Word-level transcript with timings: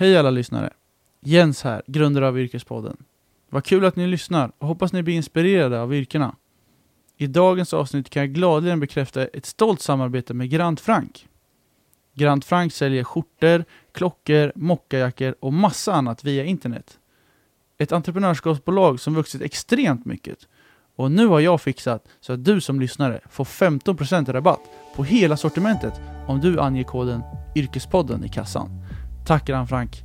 Hej 0.00 0.16
alla 0.16 0.30
lyssnare! 0.30 0.70
Jens 1.20 1.62
här, 1.62 1.82
grundare 1.86 2.28
av 2.28 2.38
Yrkespodden. 2.38 2.96
Vad 3.50 3.64
kul 3.64 3.84
att 3.84 3.96
ni 3.96 4.06
lyssnar 4.06 4.52
och 4.58 4.68
hoppas 4.68 4.92
ni 4.92 5.02
blir 5.02 5.14
inspirerade 5.14 5.80
av 5.80 5.94
yrkena. 5.94 6.36
I 7.16 7.26
dagens 7.26 7.74
avsnitt 7.74 8.10
kan 8.10 8.20
jag 8.20 8.30
gladeligen 8.30 8.80
bekräfta 8.80 9.26
ett 9.26 9.46
stolt 9.46 9.80
samarbete 9.80 10.34
med 10.34 10.50
Grant 10.50 10.80
Frank. 10.80 11.28
Grant 12.14 12.44
Frank 12.44 12.72
säljer 12.72 13.04
skjortor, 13.04 13.64
klockor, 13.92 14.52
mockajackor 14.54 15.34
och 15.40 15.52
massa 15.52 15.94
annat 15.94 16.24
via 16.24 16.44
internet. 16.44 16.98
Ett 17.78 17.92
entreprenörskapsbolag 17.92 19.00
som 19.00 19.14
vuxit 19.14 19.42
extremt 19.42 20.04
mycket. 20.04 20.38
Och 20.96 21.10
nu 21.10 21.26
har 21.26 21.40
jag 21.40 21.60
fixat 21.60 22.08
så 22.20 22.32
att 22.32 22.44
du 22.44 22.60
som 22.60 22.80
lyssnare 22.80 23.20
får 23.30 23.44
15% 23.44 24.32
rabatt 24.32 24.60
på 24.96 25.04
hela 25.04 25.36
sortimentet 25.36 25.94
om 26.26 26.40
du 26.40 26.60
anger 26.60 26.84
koden 26.84 27.22
Yrkespodden 27.56 28.24
i 28.24 28.28
kassan. 28.28 28.87
Tack 29.28 29.44
Grant 29.44 29.68
Frank! 29.68 30.04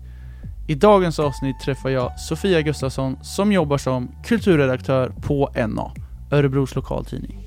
I 0.68 0.76
dagens 0.76 1.20
avsnitt 1.20 1.60
träffar 1.60 1.90
jag 1.90 2.20
Sofia 2.20 2.62
Gustafsson 2.62 3.18
som 3.22 3.52
jobbar 3.52 3.78
som 3.78 4.12
kulturredaktör 4.24 5.12
på 5.22 5.50
NA, 5.68 5.92
Örebros 6.32 6.76
lokaltidning. 6.76 7.38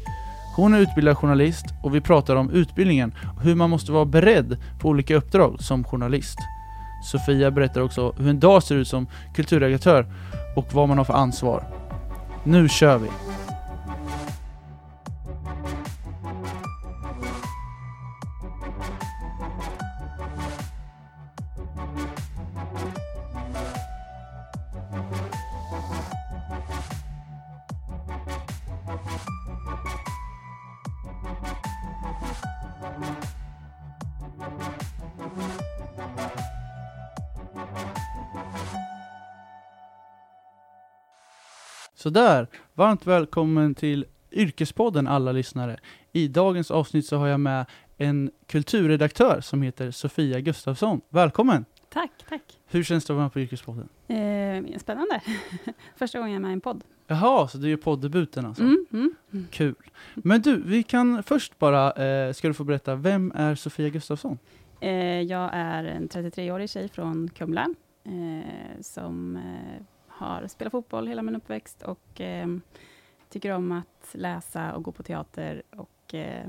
Hon 0.57 0.75
är 0.75 0.79
utbildad 0.79 1.19
journalist 1.19 1.67
och 1.83 1.95
vi 1.95 2.01
pratar 2.01 2.37
om 2.37 2.51
utbildningen 2.51 3.15
och 3.37 3.43
hur 3.43 3.55
man 3.55 3.71
måste 3.71 3.93
vara 3.93 4.05
beredd 4.05 4.57
på 4.81 4.89
olika 4.89 5.17
uppdrag 5.17 5.57
som 5.61 5.85
journalist. 5.85 6.39
Sofia 7.05 7.51
berättar 7.51 7.81
också 7.81 8.15
hur 8.19 8.29
en 8.29 8.41
dag 8.41 8.63
ser 8.63 8.75
ut 8.75 8.89
som 8.89 9.07
kulturredaktör 9.35 10.07
och 10.57 10.75
vad 10.75 10.89
man 10.89 10.99
har 10.99 11.05
för 11.05 11.15
ansvar. 11.15 11.65
Nu 12.45 12.69
kör 12.69 12.99
vi! 12.99 13.09
Sådär, 42.07 42.47
varmt 42.75 43.07
välkommen 43.07 43.75
till 43.75 44.05
Yrkespodden 44.33 45.07
alla 45.07 45.33
lyssnare. 45.33 45.77
I 46.13 46.29
dagens 46.29 46.71
avsnitt 46.71 47.07
så 47.07 47.17
har 47.17 47.27
jag 47.27 47.41
med 47.41 47.67
en 47.97 48.31
kulturredaktör 48.47 49.41
som 49.41 49.63
heter 49.63 49.91
Sofia 49.91 50.41
Gustafsson. 50.41 51.01
Välkommen! 51.09 51.65
Tack, 51.93 52.11
tack. 52.29 52.43
Hur 52.67 52.83
känns 52.83 53.05
det 53.05 53.13
att 53.13 53.15
vara 53.15 53.25
med 53.25 53.33
på 53.33 53.41
Yrkespodden? 53.41 53.89
Eh, 54.09 54.79
spännande. 54.79 55.21
Första 55.97 56.19
gången 56.19 56.33
jag 56.33 56.39
är 56.39 56.43
med 56.43 56.51
i 56.51 56.53
en 56.53 56.61
podd. 56.61 56.85
Jaha, 57.07 57.49
så 57.49 57.59
du 57.59 57.69
gör 57.69 57.77
poddebuten 57.77 58.47
alltså? 58.47 58.63
Mm, 58.63 58.87
mm. 58.93 59.15
mm. 59.33 59.47
Kul. 59.51 59.75
Men 60.15 60.41
du, 60.43 60.63
vi 60.63 60.83
kan 60.83 61.23
först 61.23 61.59
bara, 61.59 61.93
eh, 61.93 62.33
ska 62.33 62.49
du 62.49 62.55
få 62.55 62.65
berätta, 62.65 62.95
vem 62.95 63.33
är 63.35 63.55
Sofia 63.55 63.89
Gustafsson? 63.89 64.39
Eh, 64.81 65.21
jag 65.21 65.51
är 65.53 65.85
en 65.85 66.09
33-årig 66.09 66.71
tjej 66.71 66.89
från 66.89 67.29
Kumla 67.29 67.67
eh, 68.05 68.81
som 68.81 69.37
eh, 69.37 69.83
har 70.17 70.47
spelat 70.47 70.71
fotboll 70.71 71.07
hela 71.09 71.23
min 71.23 71.37
uppväxt 71.37 71.83
och 71.83 72.21
eh, 72.21 72.47
tycker 73.29 73.51
om 73.53 73.73
att 73.73 74.09
läsa 74.13 74.73
och 74.75 74.83
gå 74.83 74.93
på 74.93 75.03
teater 75.03 75.63
och 75.77 76.15
eh, 76.15 76.47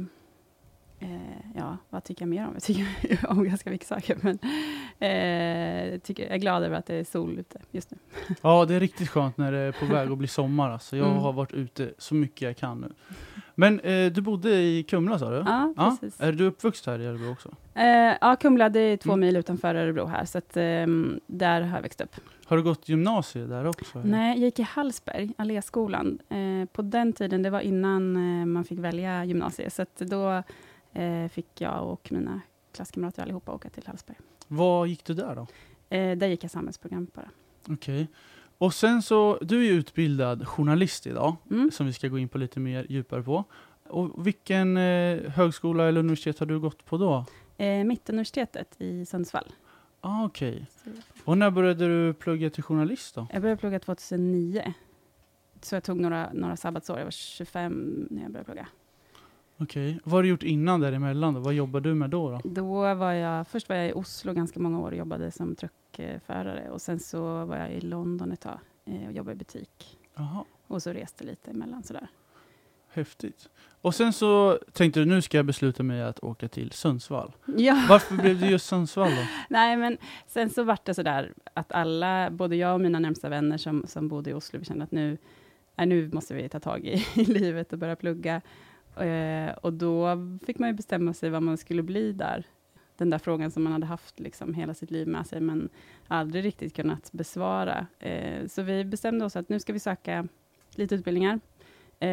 eh, 1.00 1.18
ja, 1.56 1.78
vad 1.90 2.04
tycker 2.04 2.22
jag 2.22 2.30
mer 2.30 2.48
om? 2.48 2.54
Jag 2.54 2.64
tycker 2.64 2.86
om 3.30 3.44
ganska 3.44 3.70
mycket 3.70 3.88
saker, 3.88 4.18
men 4.22 4.40
eh, 5.00 6.00
tycker, 6.00 6.24
jag 6.24 6.32
är 6.34 6.38
glad 6.38 6.64
över 6.64 6.76
att 6.76 6.86
det 6.86 6.96
är 6.96 7.04
sol 7.04 7.40
ute 7.40 7.60
just 7.72 7.92
nu. 7.92 7.98
Ja, 8.42 8.66
det 8.66 8.76
är 8.76 8.80
riktigt 8.80 9.10
skönt 9.10 9.38
när 9.38 9.52
det 9.52 9.58
är 9.58 9.72
på 9.72 9.86
väg 9.86 10.12
att 10.12 10.18
bli 10.18 10.28
sommar. 10.28 10.70
Alltså. 10.70 10.98
Jag 10.98 11.08
Mm. 11.08 11.20
har 11.20 11.34
varit 11.34 11.54
ute 11.54 11.94
så 11.98 12.16
mycket 12.16 12.42
jag 12.42 12.58
kan 12.58 12.82
nu. 12.82 12.92
Men 13.56 13.80
eh, 13.80 14.12
du 14.12 14.22
bodde 14.22 14.50
i 14.50 14.84
Kumla 14.84 15.20
sa 15.20 15.30
du? 15.30 15.38
Ja, 15.38 15.74
precis. 16.00 16.22
Är 16.22 16.32
du 16.32 16.44
uppvuxen 16.46 16.94
här 16.94 17.00
i 17.00 17.06
Örebro 17.06 17.32
också? 17.32 17.50
Eh, 17.74 18.14
ja, 18.22 18.36
Kumla, 18.40 18.70
det 18.70 18.80
är 18.80 18.98
två 18.98 19.10
Mm. 19.14 19.20
mil 19.20 19.36
utanför 19.36 19.76
Örebro 19.76 20.06
här, 20.06 20.26
så 20.26 20.38
att, 20.38 20.58
ehm, 20.58 21.20
där 21.28 21.62
har 21.62 21.78
jag 21.78 21.82
växt 21.82 22.02
upp. 22.02 22.16
Har 22.50 22.58
du 22.58 22.64
gått 22.64 22.90
gymnasiet 22.90 23.50
där 23.50 23.66
också? 23.66 24.00
Nej, 24.04 24.30
jag 24.40 24.46
gick 24.46 24.60
i 24.60 24.62
Hallsberg, 24.62 25.34
Alléskolan. 25.38 26.20
Eh, 26.30 26.66
på 26.72 26.82
den 26.82 27.14
tiden, 27.14 27.44
det 27.44 27.50
var 27.50 27.60
innan 27.60 28.16
eh, 28.42 28.46
man 28.46 28.64
fick 28.64 28.80
välja 28.80 29.26
gymnasiet, 29.26 29.74
så 29.74 29.86
då 30.06 30.44
eh, 31.02 31.28
fick 31.30 31.62
jag 31.62 31.88
och 31.90 32.12
mina 32.12 32.42
klasskamrater 32.72 33.22
allihopa 33.24 33.52
åka 33.54 33.70
till 33.70 33.84
Hallsberg. 33.88 34.18
Vad 34.48 34.88
gick 34.88 35.06
du 35.06 35.14
där 35.14 35.36
då? 35.36 35.48
Eh, 35.96 36.18
där 36.18 36.28
gick 36.28 36.44
jag 36.44 36.52
samhällsprogram 36.52 37.08
bara. 37.16 37.30
Okej. 37.70 38.08
Och 38.58 38.74
sen 38.74 39.02
så, 39.02 39.38
du 39.42 39.60
är 39.60 39.64
ju 39.64 39.72
utbildad 39.72 40.48
journalist 40.48 41.08
idag, 41.08 41.36
Mm. 41.52 41.72
som 41.72 41.86
vi 41.86 41.94
ska 41.94 42.08
gå 42.08 42.18
in 42.20 42.30
på 42.30 42.38
lite 42.38 42.60
mer 42.60 42.86
djupare 42.90 43.24
på. 43.24 43.44
Och 43.90 44.28
vilken 44.28 44.78
eh, 44.78 45.30
högskola 45.32 45.88
eller 45.88 46.00
universitet 46.00 46.40
har 46.40 46.46
du 46.46 46.60
gått 46.60 46.86
på 46.86 46.98
då? 46.98 47.26
Eh, 47.58 47.84
Mittuniversitetet 47.84 48.76
i 48.82 49.06
Sundsvall. 49.06 49.46
Ah, 50.02 50.26
Okej. 50.26 50.66
Så 50.84 50.90
Och 51.26 51.38
när 51.38 51.52
började 51.52 51.88
du 51.88 52.14
plugga 52.14 52.50
till 52.50 52.64
journalist 52.64 53.16
då? 53.16 53.28
Jag 53.34 53.42
började 53.42 53.60
plugga 53.60 53.80
2009. 53.80 54.74
Så 55.62 55.76
jag 55.76 55.84
tog 55.84 56.00
några, 56.00 56.30
några 56.34 56.58
sabbatsår. 56.58 56.98
Jag 56.98 57.06
var 57.06 57.12
25 57.12 58.08
när 58.10 58.22
jag 58.22 58.32
började 58.32 58.46
plugga. 58.46 58.68
Okej. 59.58 60.00
Vad 60.04 60.14
har 60.14 60.24
du 60.24 60.30
gjort 60.30 60.44
innan 60.44 60.80
däremellan 60.82 61.34
då? 61.34 61.40
Vad 61.40 61.54
jobbar 61.54 61.80
du 61.80 61.94
med 61.94 62.10
då? 62.10 62.30
då? 62.32 62.42
Då 62.44 62.94
var 62.94 63.12
jag, 63.12 63.48
först 63.48 63.70
var 63.70 63.76
jag 63.76 63.90
i 63.90 63.94
Oslo 63.94 64.34
ganska 64.34 64.60
många 64.60 64.80
år 64.80 64.92
och 64.92 64.98
jobbade 64.98 65.32
som 65.32 65.56
truckförare. 65.56 66.70
Och 66.70 66.82
sen 66.82 67.00
så 67.00 67.46
var 67.46 67.58
jag 67.58 67.72
i 67.72 67.82
London 67.82 68.32
ett 68.32 68.42
tag 68.42 68.60
eh, 68.86 69.06
och 69.08 69.12
jobbade 69.12 69.34
i 69.34 69.36
butik. 69.36 69.98
Jaha. 70.16 70.46
Och 70.68 70.84
så 70.84 70.94
reste 70.94 71.24
lite 71.24 71.52
emellan 71.52 71.84
sådär. 71.84 72.08
Häftigt. 72.98 73.50
Och 73.82 73.96
sen 73.96 74.14
så 74.14 74.60
tänkte 74.74 75.00
du, 75.00 75.06
nu 75.06 75.22
ska 75.22 75.38
jag 75.38 75.46
besluta 75.46 75.84
mig 75.84 76.02
att 76.02 76.20
åka 76.20 76.48
till 76.48 76.72
Sundsvall. 76.72 77.32
Ja, 77.58 77.86
Varför 77.90 78.16
blev 78.16 78.40
det 78.40 78.48
just 78.48 78.66
Sundsvall 78.66 79.10
då? 79.10 79.22
nej 79.50 79.78
men 79.78 79.98
sen 80.28 80.50
så 80.50 80.64
vart 80.64 80.86
det 80.86 80.94
sådär 80.94 81.34
att 81.54 81.72
alla, 81.72 82.30
både 82.32 82.56
jag 82.56 82.74
och 82.74 82.82
mina 82.82 83.00
närmsta 83.00 83.30
vänner 83.30 83.58
som, 83.58 83.84
som 83.88 84.08
bodde 84.08 84.30
i 84.30 84.34
Oslo, 84.34 84.60
vi 84.60 84.66
kände 84.66 84.84
att 84.84 84.92
nu, 84.92 85.18
nej, 85.76 85.88
nu 85.88 86.10
måste 86.14 86.34
vi 86.34 86.50
ta 86.50 86.60
tag 86.60 86.86
i, 86.86 87.06
i 87.16 87.26
livet 87.26 87.74
och 87.74 87.80
börja 87.80 87.96
plugga. 87.96 88.42
Eh, 88.96 89.52
och 89.62 89.74
då 89.74 90.18
fick 90.46 90.60
man 90.60 90.70
ju 90.70 90.74
bestämma 90.74 91.14
sig 91.14 91.30
vad 91.30 91.44
man 91.44 91.58
skulle 91.58 91.84
bli 91.84 92.12
där. 92.12 92.44
Den 92.98 93.10
där 93.10 93.18
frågan 93.20 93.52
som 93.52 93.64
man 93.64 93.74
hade 93.74 93.86
haft 93.86 94.20
liksom 94.20 94.54
hela 94.54 94.74
sitt 94.74 94.92
liv 94.92 95.08
med 95.08 95.28
sig, 95.28 95.42
men 95.42 95.70
aldrig 96.08 96.46
riktigt 96.46 96.76
kunnat 96.76 97.12
besvara. 97.12 97.88
Eh, 98.00 98.48
så 98.48 98.62
vi 98.62 98.86
bestämde 98.86 99.26
oss 99.26 99.36
att 99.36 99.50
nu 99.50 99.60
ska 99.60 99.74
vi 99.74 99.80
söka 99.80 100.28
lite 100.76 100.96
utbildningar. 100.96 101.40
Eh, 102.00 102.10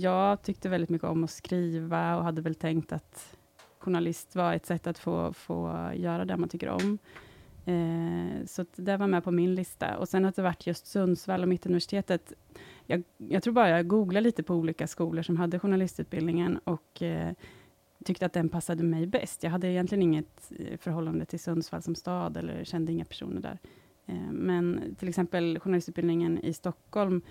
jag 0.00 0.42
tyckte 0.42 0.68
väldigt 0.68 0.90
mycket 0.90 1.08
om 1.08 1.24
att 1.24 1.30
skriva 1.30 2.16
och 2.16 2.24
hade 2.24 2.42
väl 2.42 2.54
tänkt 2.54 2.92
att 2.92 3.36
journalist 3.78 4.36
var 4.36 4.54
ett 4.54 4.66
sätt 4.66 4.86
att 4.86 4.98
få, 4.98 5.32
få 5.32 5.90
göra 5.94 6.24
det 6.24 6.36
man 6.36 6.48
tycker 6.48 6.68
om. 6.68 6.98
Eh, 7.64 8.46
så 8.46 8.64
det 8.76 8.96
var 8.96 9.06
med 9.06 9.24
på 9.24 9.30
min 9.30 9.54
lista. 9.54 9.98
Och 9.98 10.08
sen 10.08 10.24
att 10.24 10.36
det 10.36 10.42
varit 10.42 10.66
just 10.66 10.86
Sundsvall 10.86 11.42
och 11.42 11.48
Mittuniversitetet. 11.48 12.32
Jag, 12.86 13.02
jag 13.16 13.42
tror 13.42 13.54
bara 13.54 13.68
jag 13.68 13.88
googlade 13.88 14.24
lite 14.24 14.42
på 14.42 14.54
olika 14.54 14.86
skolor 14.86 15.22
som 15.22 15.36
hade 15.36 15.58
journalistutbildningen 15.58 16.58
och 16.64 17.02
eh, 17.02 17.32
tyckte 18.04 18.26
att 18.26 18.32
den 18.32 18.48
passade 18.48 18.82
mig 18.82 19.06
bäst. 19.06 19.42
Jag 19.42 19.50
hade 19.50 19.68
egentligen 19.68 20.02
inget 20.02 20.52
eh, 20.58 20.78
förhållande 20.78 21.24
till 21.24 21.40
Sundsvall 21.40 21.82
som 21.82 21.94
stad 21.94 22.36
eller 22.36 22.64
kände 22.64 22.92
inga 22.92 23.04
personer 23.04 23.40
där. 23.40 23.58
Eh, 24.06 24.32
men 24.32 24.94
till 24.98 25.08
exempel 25.08 25.58
journalistutbildningen 25.58 26.38
i 26.38 26.52
Stockholm 26.52 27.22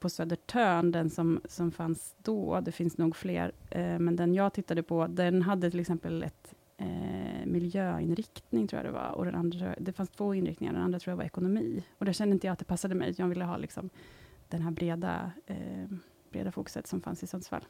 på 0.00 0.10
Södertörn, 0.10 0.90
den 0.90 1.10
som, 1.10 1.40
som 1.44 1.72
fanns 1.72 2.14
då, 2.22 2.60
det 2.60 2.72
finns 2.72 2.98
nog 2.98 3.16
fler, 3.16 3.52
eh, 3.70 3.98
men 3.98 4.16
den 4.16 4.34
jag 4.34 4.52
tittade 4.52 4.82
på, 4.82 5.06
den 5.06 5.42
hade 5.42 5.70
till 5.70 5.80
exempel 5.80 6.22
ett 6.22 6.54
eh, 6.76 7.46
miljöinriktning, 7.46 8.68
tror 8.68 8.82
jag 8.82 8.92
det 8.92 8.98
var, 8.98 9.10
och 9.10 9.24
den 9.24 9.34
andra, 9.34 9.74
det 9.78 9.92
fanns 9.92 10.10
två 10.10 10.34
inriktningar, 10.34 10.72
den 10.72 10.82
andra 10.82 10.98
tror 10.98 11.12
jag 11.12 11.16
var 11.16 11.24
ekonomi. 11.24 11.84
Och 11.98 12.04
där 12.04 12.12
kände 12.12 12.32
inte 12.32 12.46
jag 12.46 12.52
att 12.52 12.58
det 12.58 12.64
passade 12.64 12.94
mig, 12.94 13.14
jag 13.16 13.28
ville 13.28 13.44
ha 13.44 13.56
liksom 13.56 13.90
den 14.48 14.62
här 14.62 14.70
breda, 14.70 15.32
eh, 15.46 15.86
breda 16.30 16.52
fokuset 16.52 16.86
som 16.86 17.00
fanns 17.00 17.22
i 17.22 17.26
Sundsvall. 17.26 17.64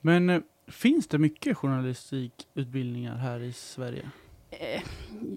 Men 0.00 0.30
eh, 0.30 0.40
finns 0.66 1.06
det 1.06 1.18
mycket 1.18 1.56
journalistikutbildningar 1.56 3.16
här 3.16 3.40
i 3.40 3.52
Sverige? 3.52 4.10
Eh, 4.50 4.82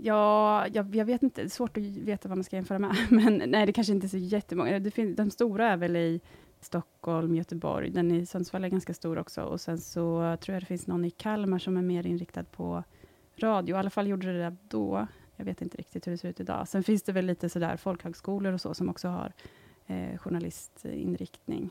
ja, 0.01 0.67
jag, 0.67 0.95
jag 0.95 1.05
vet 1.05 1.23
inte, 1.23 1.41
det 1.41 1.47
är 1.47 1.49
svårt 1.49 1.77
att 1.77 1.83
veta 1.83 2.29
vad 2.29 2.37
man 2.37 2.43
ska 2.43 2.55
jämföra 2.55 2.79
med, 2.79 2.95
men 3.09 3.43
nej, 3.47 3.65
det 3.65 3.73
kanske 3.73 3.93
inte 3.93 4.07
är 4.07 4.09
så 4.09 4.17
jättemånga. 4.17 4.79
Det 4.79 4.91
finns, 4.91 5.15
de 5.15 5.31
stora 5.31 5.69
är 5.69 5.77
väl 5.77 5.95
i 5.95 6.21
Stockholm, 6.59 7.35
Göteborg, 7.35 7.89
den 7.89 8.11
i 8.11 8.25
Sundsvall 8.25 8.63
är 8.63 8.69
ganska 8.69 8.93
stor 8.93 9.17
också, 9.17 9.41
och 9.41 9.61
sen 9.61 9.77
så 9.77 10.37
tror 10.41 10.53
jag 10.53 10.61
det 10.61 10.65
finns 10.65 10.87
någon 10.87 11.05
i 11.05 11.09
Kalmar 11.09 11.59
som 11.59 11.77
är 11.77 11.81
mer 11.81 12.07
inriktad 12.07 12.43
på 12.43 12.83
radio, 13.35 13.75
i 13.75 13.79
alla 13.79 13.89
fall 13.89 14.07
gjorde 14.07 14.33
det 14.33 14.39
där 14.39 14.57
då. 14.69 15.07
Jag 15.35 15.45
vet 15.45 15.61
inte 15.61 15.77
riktigt 15.77 16.07
hur 16.07 16.11
det 16.11 16.17
ser 16.17 16.29
ut 16.29 16.39
idag. 16.39 16.67
Sen 16.67 16.83
finns 16.83 17.03
det 17.03 17.11
väl 17.11 17.25
lite 17.25 17.49
sådär 17.49 17.77
folkhögskolor 17.77 18.53
och 18.53 18.61
så, 18.61 18.73
som 18.73 18.89
också 18.89 19.07
har 19.07 19.33
eh, 19.87 20.17
journalistinriktning. 20.17 21.69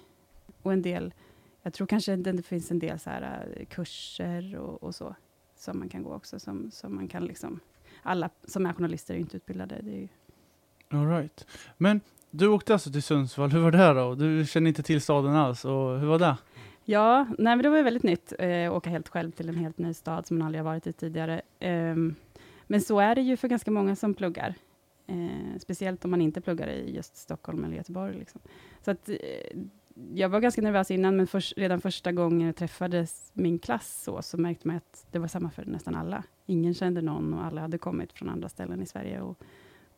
Och 0.63 0.73
en 0.73 0.83
del, 0.83 1.15
jag 1.63 1.73
tror 1.73 1.87
kanske 1.87 2.17
det 2.17 2.43
finns 2.43 2.71
en 2.71 2.79
del 2.79 2.99
så 2.99 3.11
här, 3.11 3.49
eh, 3.57 3.67
kurser 3.67 4.57
och, 4.57 4.83
och 4.83 4.95
så, 4.95 5.15
som 5.61 5.79
man 5.79 5.89
kan 5.89 6.03
gå 6.03 6.15
också, 6.15 6.41
som, 6.41 6.71
som 6.71 6.95
man 6.95 7.09
kan 7.09 7.25
liksom 7.25 7.61
alla 8.03 8.31
som 8.45 8.67
är 8.67 8.73
journalister 8.73 9.15
är 9.15 9.19
ju 9.19 9.23
inte 9.23 9.37
utbildade. 9.37 9.81
Det 9.83 9.91
är 9.91 10.01
ju, 10.01 10.09
All 10.89 11.09
right. 11.09 11.47
Men 11.77 12.01
du 12.31 12.49
åkte 12.49 12.73
alltså 12.73 12.93
till 12.93 13.03
Sundsvall, 13.03 13.51
hur 13.51 13.61
var 13.61 13.73
det 13.73 13.93
då? 13.93 14.15
Du 14.15 14.47
känner 14.47 14.69
inte 14.69 14.83
till 14.83 15.01
staden 15.01 15.35
alls, 15.35 15.65
och 15.65 16.01
hur 16.01 16.07
var 16.07 16.19
det? 16.19 16.37
ja, 16.85 17.27
nej, 17.39 17.57
men 17.57 17.63
det 17.63 17.69
var 17.69 17.77
ju 17.77 17.83
väldigt 17.83 18.03
nytt, 18.03 18.33
eh, 18.39 18.75
åka 18.75 18.91
helt 18.91 19.09
själv 19.09 19.31
till 19.31 19.49
en 19.49 19.55
helt 19.55 19.79
ny 19.79 19.95
stad 19.95 20.27
som 20.27 20.39
man 20.39 20.47
aldrig 20.47 20.61
har 20.65 20.71
varit 20.71 20.87
i 20.87 20.93
tidigare. 20.93 21.43
Ehm, 21.59 22.15
men 22.67 22.81
så 22.81 23.01
är 23.01 23.15
det 23.15 23.21
ju 23.21 23.37
för 23.37 23.49
ganska 23.49 23.71
många 23.71 23.97
som 23.97 24.15
pluggar. 24.15 24.55
Eh, 25.07 25.59
speciellt 25.59 26.05
om 26.05 26.11
man 26.11 26.21
inte 26.21 26.41
pluggar 26.41 26.69
i 26.69 26.95
just 26.95 27.17
Stockholm 27.17 27.65
eller 27.65 27.77
Göteborg. 27.77 28.19
Liksom. 28.19 28.41
Så 28.85 28.91
att, 28.91 29.09
eh, 29.09 29.17
jag 30.15 30.29
var 30.29 30.41
ganska 30.41 30.63
nervös 30.63 30.91
innan, 30.91 31.17
men 31.17 31.27
först, 31.27 31.59
redan 31.59 31.81
första 31.81 32.13
gången 32.13 32.47
jag 32.47 32.57
träffade 32.57 33.07
min 33.33 33.59
klass 33.59 34.03
så, 34.03 34.23
så 34.23 34.39
märkte 34.39 34.69
man 34.69 34.77
att 34.77 35.07
det 35.11 35.19
var 35.19 35.29
samma 35.29 35.51
för 35.51 35.65
nästan 35.65 35.95
alla. 35.95 36.25
Ingen 36.47 36.75
kände 36.75 37.03
någon 37.03 37.35
och 37.35 37.45
alla 37.45 37.61
hade 37.61 37.79
kommit 37.79 38.13
från 38.13 38.29
andra 38.29 38.49
ställen 38.49 38.83
i 38.83 38.87
Sverige. 38.87 39.21
Och, 39.21 39.39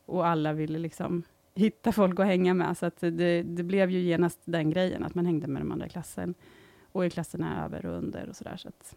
och 0.07 0.27
alla 0.27 0.53
ville 0.53 0.79
liksom 0.79 1.23
hitta 1.55 1.93
folk 1.93 2.21
att 2.21 2.27
hänga 2.27 2.55
med. 2.55 2.79
Så 2.79 2.87
att 2.87 3.01
det, 3.01 3.43
det 3.43 3.63
blev 3.63 3.91
ju 3.91 4.01
genast 4.01 4.41
den 4.45 4.71
grejen, 4.71 5.05
att 5.05 5.15
man 5.15 5.27
hängde 5.27 5.47
med 5.47 5.63
de 5.63 5.73
andra 5.73 5.87
i 5.87 5.89
klassen. 5.89 6.35
Och 6.93 7.07
i 7.07 7.11
klasserna 7.11 7.65
över 7.65 7.87
och 7.87 7.99
under 7.99 8.29
och 8.29 8.37
sådär. 8.37 8.57
Så 8.57 8.69
att, 8.69 8.97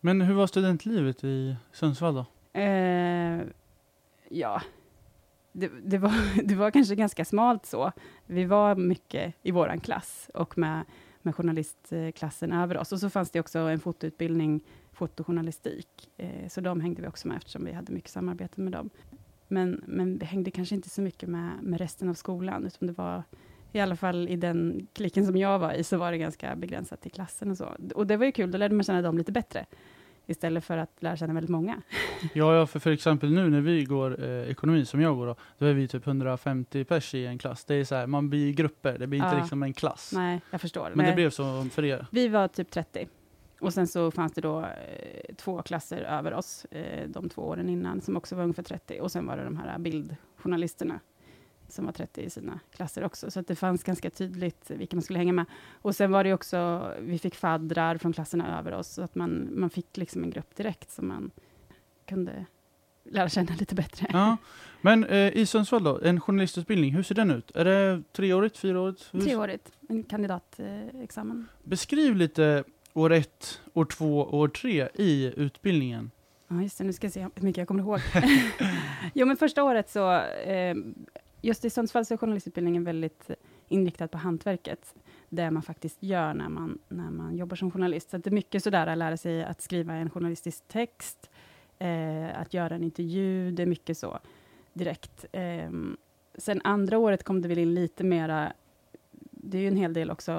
Men 0.00 0.20
hur 0.20 0.34
var 0.34 0.46
studentlivet 0.46 1.24
i 1.24 1.56
Sundsvall 1.72 2.14
då? 2.14 2.26
Eh, 2.60 3.40
ja, 4.28 4.62
det, 5.52 5.70
det, 5.82 5.98
var, 5.98 6.42
det 6.44 6.54
var 6.54 6.70
kanske 6.70 6.94
ganska 6.94 7.24
smalt 7.24 7.66
så. 7.66 7.92
Vi 8.26 8.44
var 8.44 8.76
mycket 8.76 9.34
i 9.42 9.50
vår 9.50 9.76
klass 9.76 10.30
och 10.34 10.58
med, 10.58 10.84
med 11.22 11.34
journalistklassen 11.34 12.52
över 12.52 12.76
oss. 12.76 12.92
Och 12.92 13.00
så 13.00 13.10
fanns 13.10 13.30
det 13.30 13.40
också 13.40 13.58
en 13.58 13.80
fotoutbildning, 13.80 14.60
fotojournalistik. 14.92 16.10
Eh, 16.16 16.48
så 16.48 16.60
de 16.60 16.80
hängde 16.80 17.02
vi 17.02 17.08
också 17.08 17.28
med 17.28 17.36
eftersom 17.36 17.64
vi 17.64 17.72
hade 17.72 17.92
mycket 17.92 18.10
samarbete 18.10 18.60
med 18.60 18.72
dem. 18.72 18.90
Men, 19.48 19.84
men 19.86 20.18
vi 20.18 20.24
hängde 20.24 20.50
kanske 20.50 20.74
inte 20.74 20.90
så 20.90 21.02
mycket 21.02 21.28
med, 21.28 21.50
med 21.62 21.80
resten 21.80 22.08
av 22.08 22.14
skolan, 22.14 22.66
utan 22.66 22.86
det 22.86 22.92
var 22.92 23.22
i 23.72 23.80
alla 23.80 23.96
fall 23.96 24.28
i 24.28 24.36
den 24.36 24.86
klicken 24.92 25.26
som 25.26 25.36
jag 25.36 25.58
var 25.58 25.72
i, 25.72 25.84
så 25.84 25.96
var 25.96 26.12
det 26.12 26.18
ganska 26.18 26.56
begränsat 26.56 27.00
till 27.00 27.10
klassen 27.10 27.50
och 27.50 27.56
så. 27.56 27.68
Och 27.94 28.06
det 28.06 28.16
var 28.16 28.26
ju 28.26 28.32
kul, 28.32 28.50
då 28.50 28.58
lärde 28.58 28.74
man 28.74 28.84
känna 28.84 29.02
dem 29.02 29.18
lite 29.18 29.32
bättre 29.32 29.66
istället 30.26 30.64
för 30.64 30.78
att 30.78 30.90
lära 31.02 31.16
känna 31.16 31.34
väldigt 31.34 31.50
många. 31.50 31.82
Ja, 32.34 32.54
ja 32.54 32.66
för, 32.66 32.78
för 32.78 32.90
exempel 32.90 33.32
nu 33.32 33.50
när 33.50 33.60
vi 33.60 33.84
går 33.84 34.24
eh, 34.24 34.50
ekonomi 34.50 34.84
som 34.84 35.00
jag 35.00 35.16
går 35.16 35.26
då, 35.26 35.36
då 35.58 35.66
är 35.66 35.74
vi 35.74 35.88
typ 35.88 36.06
150 36.06 36.84
pers 36.84 37.14
i 37.14 37.26
en 37.26 37.38
klass. 37.38 37.64
Det 37.64 37.74
är 37.74 37.84
så 37.84 37.94
här, 37.94 38.06
man 38.06 38.30
blir 38.30 38.52
grupper, 38.52 38.98
det 38.98 39.06
blir 39.06 39.18
inte 39.18 39.34
Ja. 39.34 39.40
liksom 39.40 39.62
en 39.62 39.72
klass. 39.72 40.12
Nej, 40.14 40.40
jag 40.50 40.60
förstår. 40.60 40.88
Men 40.88 40.98
det 40.98 41.02
Nej. 41.02 41.14
blev 41.14 41.30
så 41.30 41.64
för 41.64 41.84
er. 41.84 42.06
Vi 42.10 42.28
var 42.28 42.48
typ 42.48 42.70
30. 42.70 43.08
Och 43.60 43.74
sen 43.74 43.86
så 43.86 44.10
fanns 44.10 44.32
det 44.32 44.40
då 44.40 44.60
eh, 44.60 45.34
två 45.36 45.62
klasser 45.62 46.00
över 46.00 46.34
oss, 46.34 46.64
eh, 46.64 47.08
de 47.08 47.28
två 47.28 47.42
åren 47.42 47.68
innan, 47.68 48.00
som 48.00 48.16
också 48.16 48.36
var 48.36 48.42
ungefär 48.42 48.62
30. 48.62 49.00
Och 49.00 49.12
sen 49.12 49.26
var 49.26 49.36
det 49.36 49.44
de 49.44 49.56
här 49.56 49.78
bildjournalisterna, 49.78 51.00
som 51.72 51.84
var 51.84 51.92
30 51.92 52.20
i 52.22 52.30
sina 52.30 52.60
klasser 52.74 53.04
också. 53.04 53.30
Så 53.30 53.40
att 53.40 53.46
det 53.46 53.56
fanns 53.56 53.82
ganska 53.82 54.10
tydligt 54.10 54.70
vilka 54.70 54.96
man 54.96 55.02
skulle 55.02 55.18
hänga 55.18 55.32
med. 55.32 55.44
Och 55.82 55.96
sen 55.96 56.10
var 56.12 56.24
det 56.24 56.32
också, 56.34 56.90
vi 57.00 57.18
fick 57.18 57.34
faddrar 57.34 57.96
från 57.98 58.12
klasserna 58.12 58.58
över 58.58 58.72
oss, 58.72 58.88
så 58.88 59.02
att 59.02 59.14
man, 59.14 59.48
man 59.60 59.70
fick 59.70 59.96
liksom 59.96 60.22
en 60.24 60.30
grupp 60.30 60.56
direkt, 60.56 60.90
som 60.90 61.08
man 61.08 61.30
kunde 62.06 62.46
lära 63.04 63.28
känna 63.28 63.54
lite 63.54 63.74
bättre. 63.74 64.06
Ja. 64.12 64.36
Men 64.80 65.04
eh, 65.04 65.32
i 65.36 65.46
Sundsvall 65.46 65.84
då, 65.84 66.00
en 66.02 66.20
journalistutbildning, 66.20 66.94
hur 66.94 67.02
ser 67.02 67.14
den 67.14 67.30
ut? 67.30 67.50
Är 67.56 67.64
det 67.64 68.02
treårigt, 68.12 68.58
fyraårigt? 68.58 69.08
Hur- 69.12 69.20
Treårigt, 69.20 69.72
en 69.88 70.02
kandidatexamen. 70.02 71.48
Beskriv 71.62 72.16
lite 72.16 72.64
år 72.92 73.12
ett, 73.12 73.60
år 73.74 73.84
två, 73.84 74.18
år 74.22 74.48
tre 74.48 74.88
i 74.94 75.32
utbildningen. 75.36 76.10
Ja, 76.48 76.62
just 76.62 76.78
det. 76.78 76.84
Nu 76.84 76.92
ska 76.92 77.04
jag 77.06 77.12
se 77.12 77.20
hur 77.22 77.42
mycket 77.42 77.58
jag 77.58 77.68
kommer 77.68 77.80
ihåg. 77.82 78.00
jo, 79.14 79.26
men 79.26 79.36
första 79.36 79.64
året 79.64 79.90
så, 79.90 80.12
eh, 80.22 80.74
just 81.42 81.64
i 81.64 81.70
Sundsvall 81.70 82.04
så 82.04 82.14
är 82.14 82.18
journalistutbildningen 82.18 82.84
väldigt 82.84 83.30
inriktad 83.68 84.08
på 84.08 84.18
hantverket, 84.18 84.94
det 85.28 85.50
man 85.50 85.62
faktiskt 85.62 86.02
gör 86.02 86.34
när 86.34 86.48
man, 86.48 86.78
när 86.88 87.10
man 87.10 87.36
jobbar 87.36 87.56
som 87.56 87.70
journalist. 87.70 88.10
Så 88.10 88.18
det 88.18 88.30
är 88.30 88.32
mycket 88.34 88.62
sådär 88.62 88.86
att 88.86 88.98
lära 88.98 89.16
sig 89.16 89.44
att 89.44 89.60
skriva 89.60 89.94
en 89.94 90.10
journalistisk 90.10 90.68
text, 90.68 91.30
eh, 91.78 92.40
att 92.40 92.54
göra 92.54 92.74
en 92.74 92.84
intervju, 92.84 93.50
det 93.50 93.62
är 93.62 93.66
mycket 93.66 93.98
så 93.98 94.18
direkt. 94.72 95.24
Eh, 95.32 95.70
sen 96.34 96.60
andra 96.64 96.98
året 96.98 97.22
kom 97.24 97.42
det 97.42 97.48
väl 97.48 97.58
in 97.58 97.74
lite 97.74 98.04
mera, 98.04 98.52
det 99.30 99.58
är 99.58 99.62
ju 99.62 99.68
en 99.68 99.76
hel 99.76 99.92
del 99.92 100.10
också 100.10 100.32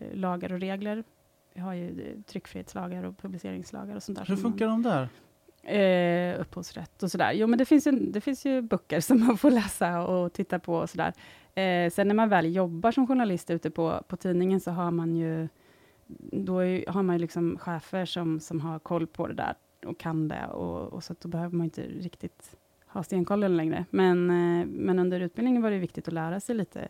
eh, 0.00 0.16
lagar 0.18 0.52
och 0.52 0.60
regler. 0.60 1.04
Vi 1.52 1.60
har 1.60 1.72
ju 1.74 1.88
eh, 2.00 2.20
tryckfrihetslagar 2.26 3.02
och 3.04 3.18
publiceringslagar 3.18 3.96
och 3.96 4.02
sånt 4.02 4.18
där. 4.18 4.24
Hur 4.26 4.36
som 4.36 4.42
man- 4.42 4.52
funkar 4.52 4.66
de 4.66 4.82
där? 4.82 5.08
Eh, 5.66 6.40
upphovsrätt 6.40 7.02
och 7.02 7.10
sådär. 7.10 7.32
Jo, 7.32 7.46
men 7.46 7.58
det 7.58 7.64
finns, 7.64 7.86
ju, 7.86 7.90
det 7.90 8.20
finns 8.20 8.44
ju 8.46 8.62
böcker 8.62 9.00
som 9.00 9.20
man 9.26 9.38
får 9.38 9.50
läsa 9.50 10.06
och 10.06 10.32
titta 10.32 10.58
på 10.58 10.74
och 10.74 10.90
sådär. 10.90 11.12
Eh, 11.54 11.90
sen 11.90 12.08
när 12.08 12.14
man 12.14 12.28
väl 12.28 12.54
jobbar 12.54 12.92
som 12.92 13.06
journalist 13.06 13.50
ute 13.50 13.70
på, 13.70 14.02
på 14.08 14.16
tidningen 14.16 14.60
så 14.60 14.70
har 14.70 14.90
man 14.90 15.16
ju, 15.16 15.48
då 16.32 16.58
är, 16.58 16.90
har 16.90 17.02
man 17.02 17.16
ju 17.16 17.20
liksom 17.20 17.58
chefer 17.58 18.04
som, 18.04 18.40
som 18.40 18.60
har 18.60 18.78
koll 18.78 19.06
på 19.06 19.26
det 19.26 19.34
där 19.34 19.54
och 19.86 19.98
kan 19.98 20.28
det 20.28 20.46
och, 20.46 20.92
och 20.92 21.04
så 21.04 21.12
att 21.12 21.20
då 21.20 21.28
behöver 21.28 21.56
man 21.56 21.64
inte 21.64 21.82
riktigt 21.82 22.56
ha 22.86 23.02
stenkollen 23.02 23.56
längre. 23.56 23.84
Men, 23.90 24.30
eh, 24.30 24.66
men 24.66 24.98
under 24.98 25.20
utbildningen 25.20 25.62
var 25.62 25.70
det 25.70 25.78
viktigt 25.78 26.08
att 26.08 26.14
lära 26.14 26.40
sig 26.40 26.56
lite. 26.56 26.88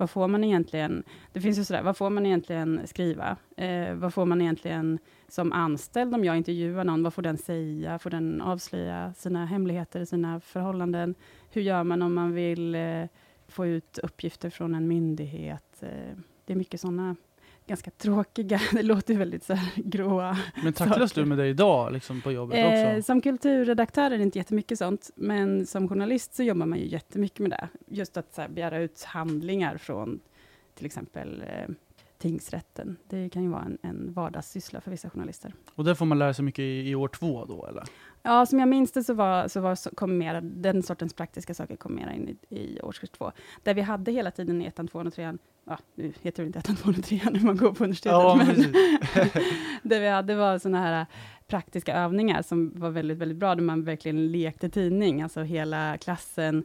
Vad 0.00 0.10
får 0.10 0.28
man 0.28 0.44
egentligen, 0.44 1.04
det 1.32 1.40
finns 1.40 1.58
ju 1.58 1.64
sådär, 1.64 1.82
vad 1.82 1.96
får 1.96 2.10
man 2.10 2.26
egentligen 2.26 2.80
skriva? 2.86 3.36
Eh, 3.56 3.94
vad 3.94 4.14
får 4.14 4.26
man 4.26 4.40
egentligen 4.40 4.98
som 5.28 5.52
anställd, 5.52 6.14
om 6.14 6.24
jag 6.24 6.36
intervjuar 6.36 6.84
någon, 6.84 7.02
vad 7.02 7.14
får 7.14 7.22
den 7.22 7.38
säga? 7.38 7.98
Får 7.98 8.10
den 8.10 8.40
avslöja 8.40 9.14
sina 9.14 9.46
hemligheter, 9.46 10.04
sina 10.04 10.40
förhållanden? 10.40 11.14
Hur 11.50 11.62
gör 11.62 11.84
man 11.84 12.02
om 12.02 12.14
man 12.14 12.34
vill 12.34 12.74
eh, 12.74 13.04
få 13.48 13.66
ut 13.66 13.98
uppgifter 13.98 14.50
från 14.50 14.74
en 14.74 14.88
myndighet? 14.88 15.82
Eh, 15.82 16.16
det 16.44 16.52
är 16.52 16.56
mycket 16.56 16.80
sådana 16.80 17.16
ganska 17.70 17.90
tråkiga, 17.90 18.60
det 18.72 18.82
låter 18.82 19.14
ju 19.14 19.18
väldigt 19.18 19.44
så 19.44 19.54
här 19.54 19.82
gråa. 19.82 20.38
Men 20.62 20.72
tacklas 20.72 21.10
Saker. 21.10 21.22
du 21.22 21.28
med 21.28 21.38
det 21.38 21.46
idag 21.46 21.92
liksom 21.92 22.20
på 22.20 22.32
jobbet 22.32 22.58
Eh, 22.58 22.90
också? 22.90 23.02
som 23.02 23.20
kulturredaktör 23.20 24.10
är 24.10 24.18
det 24.18 24.22
inte 24.22 24.38
jättemycket 24.38 24.78
sånt, 24.78 25.10
men 25.14 25.66
som 25.66 25.88
journalist 25.88 26.34
så 26.34 26.42
jobbar 26.42 26.66
man 26.66 26.78
ju 26.78 26.86
jättemycket 26.86 27.38
med 27.38 27.50
det. 27.50 27.68
Just 27.86 28.16
att 28.16 28.34
så 28.34 28.40
här, 28.40 28.48
begära 28.48 28.78
ut 28.78 29.02
handlingar 29.02 29.76
från 29.76 30.20
till 30.74 30.86
exempel 30.86 31.42
eh, 31.46 31.74
tingsrätten. 32.18 32.96
Det 33.08 33.28
kan 33.28 33.42
ju 33.42 33.48
vara 33.48 33.62
en, 33.62 33.78
en 33.82 34.12
vardagssyssla 34.12 34.80
för 34.80 34.90
vissa 34.90 35.10
journalister. 35.10 35.54
Och 35.74 35.84
det 35.84 35.94
får 35.94 36.06
man 36.06 36.18
lära 36.18 36.34
sig 36.34 36.44
mycket 36.44 36.62
i, 36.62 36.90
i 36.90 36.94
år 36.94 37.08
två 37.08 37.44
då 37.44 37.66
eller? 37.66 37.84
Ja, 38.22 38.46
som 38.46 38.58
jag 38.58 38.68
minns 38.68 38.92
det 38.92 39.04
så, 39.04 39.14
var, 39.14 39.48
så, 39.48 39.60
var, 39.60 39.74
så 39.74 39.90
kom 39.90 40.18
mera, 40.18 40.40
den 40.40 40.82
sortens 40.82 41.14
praktiska 41.14 41.54
saker 41.54 41.76
kom 41.76 41.94
mera 41.94 42.12
in 42.12 42.28
i, 42.28 42.56
i 42.56 42.80
årskurs 42.80 43.10
två. 43.10 43.32
Där 43.62 43.74
vi 43.74 43.80
hade 43.80 44.12
hela 44.12 44.30
tiden 44.30 44.62
i 44.62 44.64
ettan, 44.64 44.88
tvåan 44.88 45.06
och 45.06 45.14
trean, 45.14 45.38
ja, 45.64 45.78
nu 45.94 46.12
heter 46.22 46.42
det 46.42 46.46
inte 46.46 46.58
ettan, 46.58 46.76
tvåan 46.76 46.94
och 46.98 47.04
trean 47.04 47.32
när 47.32 47.40
man 47.40 47.56
går 47.56 47.72
på 47.72 47.84
universitetet, 47.84 48.12
Ja, 48.12 48.34
men 48.46 48.56
det 49.82 50.00
vi 50.00 50.08
hade 50.08 50.34
var 50.34 50.58
sådana 50.58 50.78
här 50.78 51.06
praktiska 51.46 51.94
övningar 51.94 52.42
som 52.42 52.72
var 52.74 52.90
väldigt, 52.90 53.18
väldigt 53.18 53.38
bra, 53.38 53.54
där 53.54 53.62
man 53.62 53.84
verkligen 53.84 54.32
lekte 54.32 54.68
tidning, 54.68 55.22
alltså 55.22 55.42
hela 55.42 55.98
klassen 55.98 56.64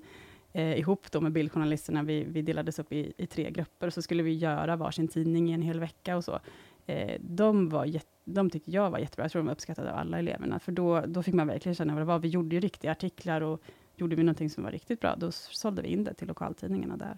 eh, 0.54 0.80
ihop 0.80 1.12
då 1.12 1.22
med 1.22 1.32
bildjournalisterna, 1.32 2.04
vi, 2.04 2.24
vi 2.24 2.42
delades 2.42 2.80
upp 2.80 2.94
i, 2.94 3.14
i 3.18 3.28
tre 3.28 3.52
grupper, 3.52 3.88
och 3.88 3.94
så 3.94 4.02
skulle 4.02 4.24
vi 4.24 4.34
göra 4.34 4.76
varsin 4.76 5.08
tidning 5.08 5.50
i 5.50 5.54
en 5.54 5.62
hel 5.62 5.80
vecka 5.80 6.18
och 6.18 6.24
så. 6.24 6.40
Eh, 6.86 7.22
de, 7.22 7.70
var 7.70 7.86
jätte, 7.86 8.10
de 8.24 8.50
tyckte 8.50 8.72
jag 8.72 8.90
var 8.90 9.00
jättebra, 9.00 9.24
jag 9.24 9.32
tror 9.32 9.40
de 9.40 9.46
var 9.46 9.54
uppskattade 9.54 9.92
av 9.92 9.98
alla 9.98 10.20
eleverna, 10.20 10.60
för 10.60 10.72
då, 10.72 11.02
då 11.02 11.24
fick 11.24 11.34
man 11.34 11.48
verkligen 11.48 11.76
känna 11.76 11.94
vad 11.94 12.02
det 12.02 12.06
var. 12.06 12.20
Vi 12.20 12.28
gjorde 12.28 12.56
ju 12.56 12.60
riktiga 12.60 12.92
artiklar 12.92 13.42
och 13.42 13.62
gjorde 13.96 14.16
vi 14.16 14.24
någonting 14.24 14.50
som 14.50 14.64
var 14.64 14.72
riktigt 14.72 15.00
bra, 15.00 15.16
då 15.16 15.32
sålde 15.32 15.82
vi 15.82 15.88
in 15.88 16.04
det 16.04 16.14
till 16.14 16.28
lokaltidningarna 16.28 16.98
där. 16.98 17.18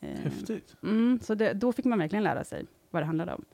Eh, 0.00 0.20
Häftigt. 0.20 0.76
Mm, 0.82 1.20
så 1.22 1.34
det, 1.34 1.52
då 1.52 1.72
fick 1.72 1.84
man 1.84 1.98
verkligen 1.98 2.24
lära 2.24 2.44
sig 2.44 2.66
vad 2.90 3.02
det 3.02 3.06
handlade 3.06 3.34
om. 3.34 3.44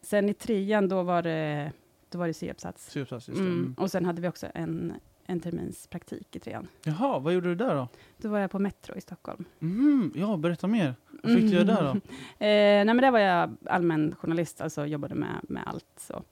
Sen 0.00 0.28
i 0.28 0.34
trean, 0.34 0.88
då 0.88 1.02
var 1.02 1.22
det, 1.22 1.72
då 2.08 2.18
var 2.18 2.26
det 2.26 2.34
C-uppsats. 2.34 2.96
Mm. 2.96 3.46
Mm. 3.46 3.74
Och 3.78 3.90
sen 3.90 4.04
hade 4.04 4.22
vi 4.22 4.28
också 4.28 4.46
en, 4.54 4.92
en 5.26 5.40
termins 5.40 5.86
praktik 5.86 6.36
i 6.36 6.38
trean. 6.38 6.68
Jaha, 6.84 7.18
vad 7.18 7.34
gjorde 7.34 7.48
du 7.48 7.54
där 7.54 7.74
då? 7.74 7.88
Då 8.16 8.28
var 8.28 8.38
jag 8.38 8.50
på 8.50 8.58
Metro 8.58 8.96
i 8.96 9.00
Stockholm. 9.00 9.44
Mm, 9.60 10.12
ja, 10.14 10.36
berätta 10.36 10.66
mer. 10.66 10.94
Vad 11.22 11.32
fick 11.32 11.42
du 11.42 11.50
göra 11.50 11.64
där 11.64 11.82
då? 11.82 11.90
Eh, 12.38 12.84
nej, 12.84 12.84
men 12.84 12.96
där 12.96 13.10
var 13.10 13.18
jag 13.18 13.56
allmän 13.66 14.14
journalist, 14.14 14.60
alltså 14.60 14.86
jobbade 14.86 15.14
med, 15.14 15.40
med 15.42 15.62
allt. 15.66 15.86
Så, 15.96 16.22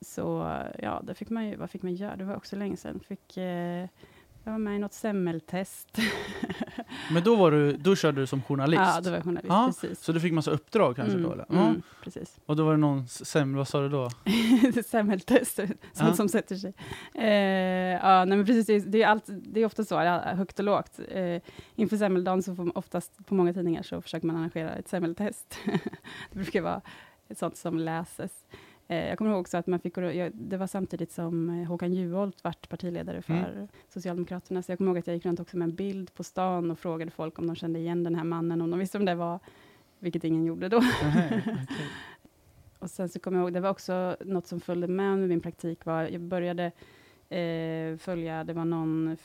så 0.00 0.56
ja, 0.78 1.02
det 1.04 1.14
fick 1.14 1.30
man 1.30 1.46
ju, 1.46 1.56
vad 1.56 1.70
fick 1.70 1.82
man 1.82 1.94
göra? 1.94 2.16
Det 2.16 2.24
var 2.24 2.36
också 2.36 2.56
länge 2.56 2.76
sedan. 2.76 3.00
Fick, 3.08 3.36
eh, 3.36 3.86
jag 4.48 4.52
var 4.52 4.58
med 4.58 4.76
i 4.76 4.78
något 4.78 4.92
semmeltest. 4.92 5.98
Men 7.12 7.22
då, 7.22 7.36
var 7.36 7.50
du, 7.50 7.72
då 7.76 7.96
körde 7.96 8.20
du 8.20 8.26
som 8.26 8.42
journalist? 8.42 8.82
ja, 8.94 9.00
då 9.00 9.10
var 9.10 9.16
jag 9.16 9.24
journalist, 9.24 9.48
Ja, 9.48 9.72
precis. 9.80 10.00
Så 10.04 10.12
du 10.12 10.20
fick 10.20 10.32
massa 10.32 10.50
uppdrag 10.50 10.96
kanske 10.96 11.14
Mm, 11.18 11.22
då? 11.28 11.32
Eller? 11.32 11.46
Ja. 11.48 11.66
mm, 11.66 11.82
precis. 12.04 12.40
Och 12.46 12.56
då 12.56 12.64
var 12.64 12.70
det 12.72 12.76
någon 12.78 13.08
sämre, 13.08 13.58
vad 13.58 13.68
sa 13.68 13.80
du 13.80 13.88
då? 13.88 14.10
Semmeltest, 14.86 15.56
sånt 15.56 15.70
Ja. 15.98 16.14
som 16.14 16.28
sätter 16.28 16.56
sig. 16.56 16.72
Eh, 17.14 17.28
ja, 18.02 18.24
nej, 18.24 18.36
men 18.38 18.46
precis, 18.46 18.84
det, 18.84 19.02
är- 19.02 19.06
allt, 19.06 19.24
det 19.26 19.60
är 19.60 19.66
ofta 19.66 19.84
så, 19.84 19.98
högt 20.20 20.58
och 20.58 20.64
lågt. 20.64 21.00
Eh, 21.08 21.42
inför 21.74 21.96
semmeldagen 21.96 22.42
så 22.42 22.54
får 22.54 22.78
oftast, 22.78 23.26
på 23.26 23.34
många 23.34 23.52
tidningar, 23.52 23.82
så 23.82 24.00
försöker 24.02 24.26
man 24.26 24.36
arrangera 24.36 24.70
ett 24.70 24.88
semmeltest. 24.88 25.58
det 26.30 26.38
brukar 26.38 26.62
vara 26.62 26.80
sånt 27.36 27.56
som 27.56 27.78
läses. 27.78 28.30
Eh, 28.88 29.08
jag 29.08 29.18
kommer 29.18 29.30
ihåg 29.30 29.40
också 29.40 29.56
att 29.56 29.66
man 29.66 29.80
fick, 29.80 29.94
det 30.32 30.56
var 30.56 30.66
samtidigt 30.66 31.12
som 31.12 31.50
eh, 31.50 31.68
Håkan 31.68 31.92
Juholt 31.94 32.44
vart 32.44 32.68
partiledare 32.68 33.22
för 33.22 33.34
Mm. 33.34 33.68
Socialdemokraterna, 33.88 34.62
så 34.62 34.72
jag 34.72 34.78
kommer 34.78 34.90
ihåg 34.90 34.98
att 34.98 35.06
jag 35.06 35.16
gick 35.16 35.26
runt 35.26 35.40
också 35.40 35.56
med 35.56 35.68
en 35.68 35.74
bild 35.74 36.14
på 36.14 36.24
stan 36.24 36.70
och 36.70 36.78
frågade 36.78 37.10
folk 37.10 37.38
om 37.38 37.46
de 37.46 37.56
kände 37.56 37.78
igen 37.78 38.04
den 38.04 38.14
här 38.14 38.24
mannen, 38.24 38.60
om 38.60 38.70
de 38.70 38.78
visste 38.78 38.98
om 38.98 39.04
det 39.04 39.14
var, 39.14 39.38
vilket 39.98 40.24
ingen 40.24 40.44
gjorde 40.44 40.68
då. 40.68 40.76
Okej. 41.02 41.42
Och 42.78 42.90
sen 42.90 43.08
så 43.08 43.18
kommer 43.18 43.38
jag 43.38 43.44
ihåg, 43.44 43.52
det 43.52 43.60
var 43.60 43.70
också 43.70 44.16
något 44.20 44.46
som 44.46 44.60
följde 44.60 44.88
med 44.88 45.18
med 45.18 45.28
min 45.28 45.40
praktik, 45.40 45.84
var 45.84 46.02
jag 46.02 46.20
började 46.20 46.64
eh, 47.28 47.96
följa, 47.98 48.44
det 48.44 48.52
var 48.52 48.64
någon 48.64 49.16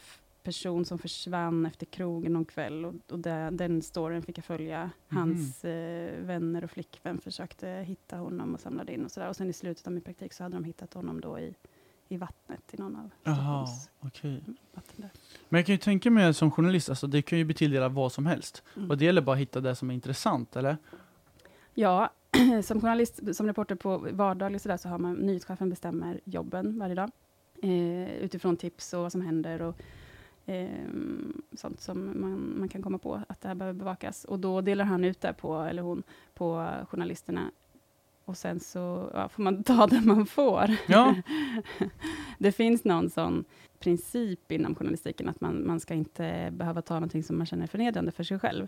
person 0.43 0.85
som 0.85 0.99
försvann 0.99 1.65
efter 1.65 1.85
krogen 1.85 2.33
någon 2.33 2.45
kväll, 2.45 2.85
och, 2.85 2.93
och 3.09 3.19
det, 3.19 3.49
den 3.51 3.81
storyn 3.81 4.21
fick 4.21 4.37
jag 4.37 4.45
följa. 4.45 4.89
Hans 5.07 5.65
eh, 5.65 6.19
vänner 6.19 6.63
och 6.63 6.71
flickvän 6.71 7.21
försökte 7.21 7.67
hitta 7.67 8.17
honom 8.17 8.53
och 8.53 8.59
samlade 8.59 8.93
in 8.93 9.05
och 9.05 9.11
sådär. 9.11 9.29
Och 9.29 9.35
sen 9.35 9.49
i 9.49 9.53
slutet 9.53 9.87
av 9.87 9.93
min 9.93 10.01
praktik 10.01 10.33
så 10.33 10.43
hade 10.43 10.55
de 10.55 10.63
hittat 10.63 10.93
honom 10.93 11.21
då 11.21 11.39
i, 11.39 11.55
i 12.07 12.17
vattnet, 12.17 12.61
i 12.71 12.77
någon 12.77 12.95
av 12.95 13.09
Stockholms 13.21 13.89
okej. 13.99 14.43
vatten 14.73 14.95
där. 14.95 15.09
Men 15.49 15.59
jag 15.59 15.65
kan 15.65 15.73
ju 15.73 15.79
tänka 15.79 16.11
mig 16.11 16.33
som 16.33 16.51
journalist, 16.51 16.89
alltså 16.89 17.07
det 17.07 17.21
kan 17.21 17.37
ju 17.37 17.45
bli 17.45 17.55
tilldelat 17.55 17.91
vad 17.91 18.11
som 18.11 18.25
helst. 18.25 18.63
Mm. 18.75 18.91
Och 18.91 18.97
det 18.97 19.05
gäller 19.05 19.21
bara 19.21 19.33
att 19.33 19.41
hitta 19.41 19.61
det 19.61 19.75
som 19.75 19.89
är 19.89 19.93
intressant, 19.93 20.55
eller? 20.55 20.77
Ja, 21.73 22.09
som 22.63 22.81
journalist, 22.81 23.35
som 23.35 23.47
reporter 23.47 23.75
på 23.75 23.97
vardagligt 23.97 24.61
sådär, 24.61 24.77
så 24.77 24.89
har 24.89 24.97
man, 24.97 25.15
nyhetschefen 25.15 25.69
bestämmer 25.69 26.19
jobben 26.23 26.79
varje 26.79 26.95
dag. 26.95 27.11
Eh, 27.61 28.13
utifrån 28.13 28.57
tips 28.57 28.93
och 28.93 29.01
vad 29.01 29.11
som 29.11 29.21
händer 29.21 29.61
och 29.61 29.75
sånt 31.53 31.79
som 31.79 32.21
man, 32.21 32.59
man 32.59 32.69
kan 32.69 32.81
komma 32.81 32.97
på 32.97 33.21
att 33.27 33.41
det 33.41 33.47
här 33.47 33.55
behöver 33.55 33.79
bevakas. 33.79 34.25
Och 34.25 34.39
då 34.39 34.61
delar 34.61 34.85
han 34.85 35.03
ut 35.03 35.21
det 35.21 35.33
på, 35.33 35.57
eller 35.57 35.81
hon, 35.81 36.03
på 36.33 36.69
journalisterna. 36.89 37.51
Och 38.25 38.37
sen 38.37 38.59
så 38.59 39.09
ja, 39.13 39.29
får 39.29 39.43
man 39.43 39.63
ta 39.63 39.87
det 39.87 40.01
man 40.01 40.25
får. 40.25 40.75
Ja, 40.87 41.15
det 42.37 42.51
finns 42.51 42.83
någon 42.83 43.09
sån 43.09 43.45
princip 43.79 44.51
inom 44.51 44.75
journalistiken, 44.75 45.29
att 45.29 45.41
man, 45.41 45.67
man 45.67 45.79
ska 45.79 45.93
inte 45.93 46.49
behöva 46.51 46.81
ta 46.81 46.93
någonting 46.93 47.23
som 47.23 47.37
man 47.37 47.45
känner 47.45 47.63
är 47.63 47.67
förnedrande 47.67 48.11
för 48.11 48.23
sig 48.23 48.39
själv. 48.39 48.67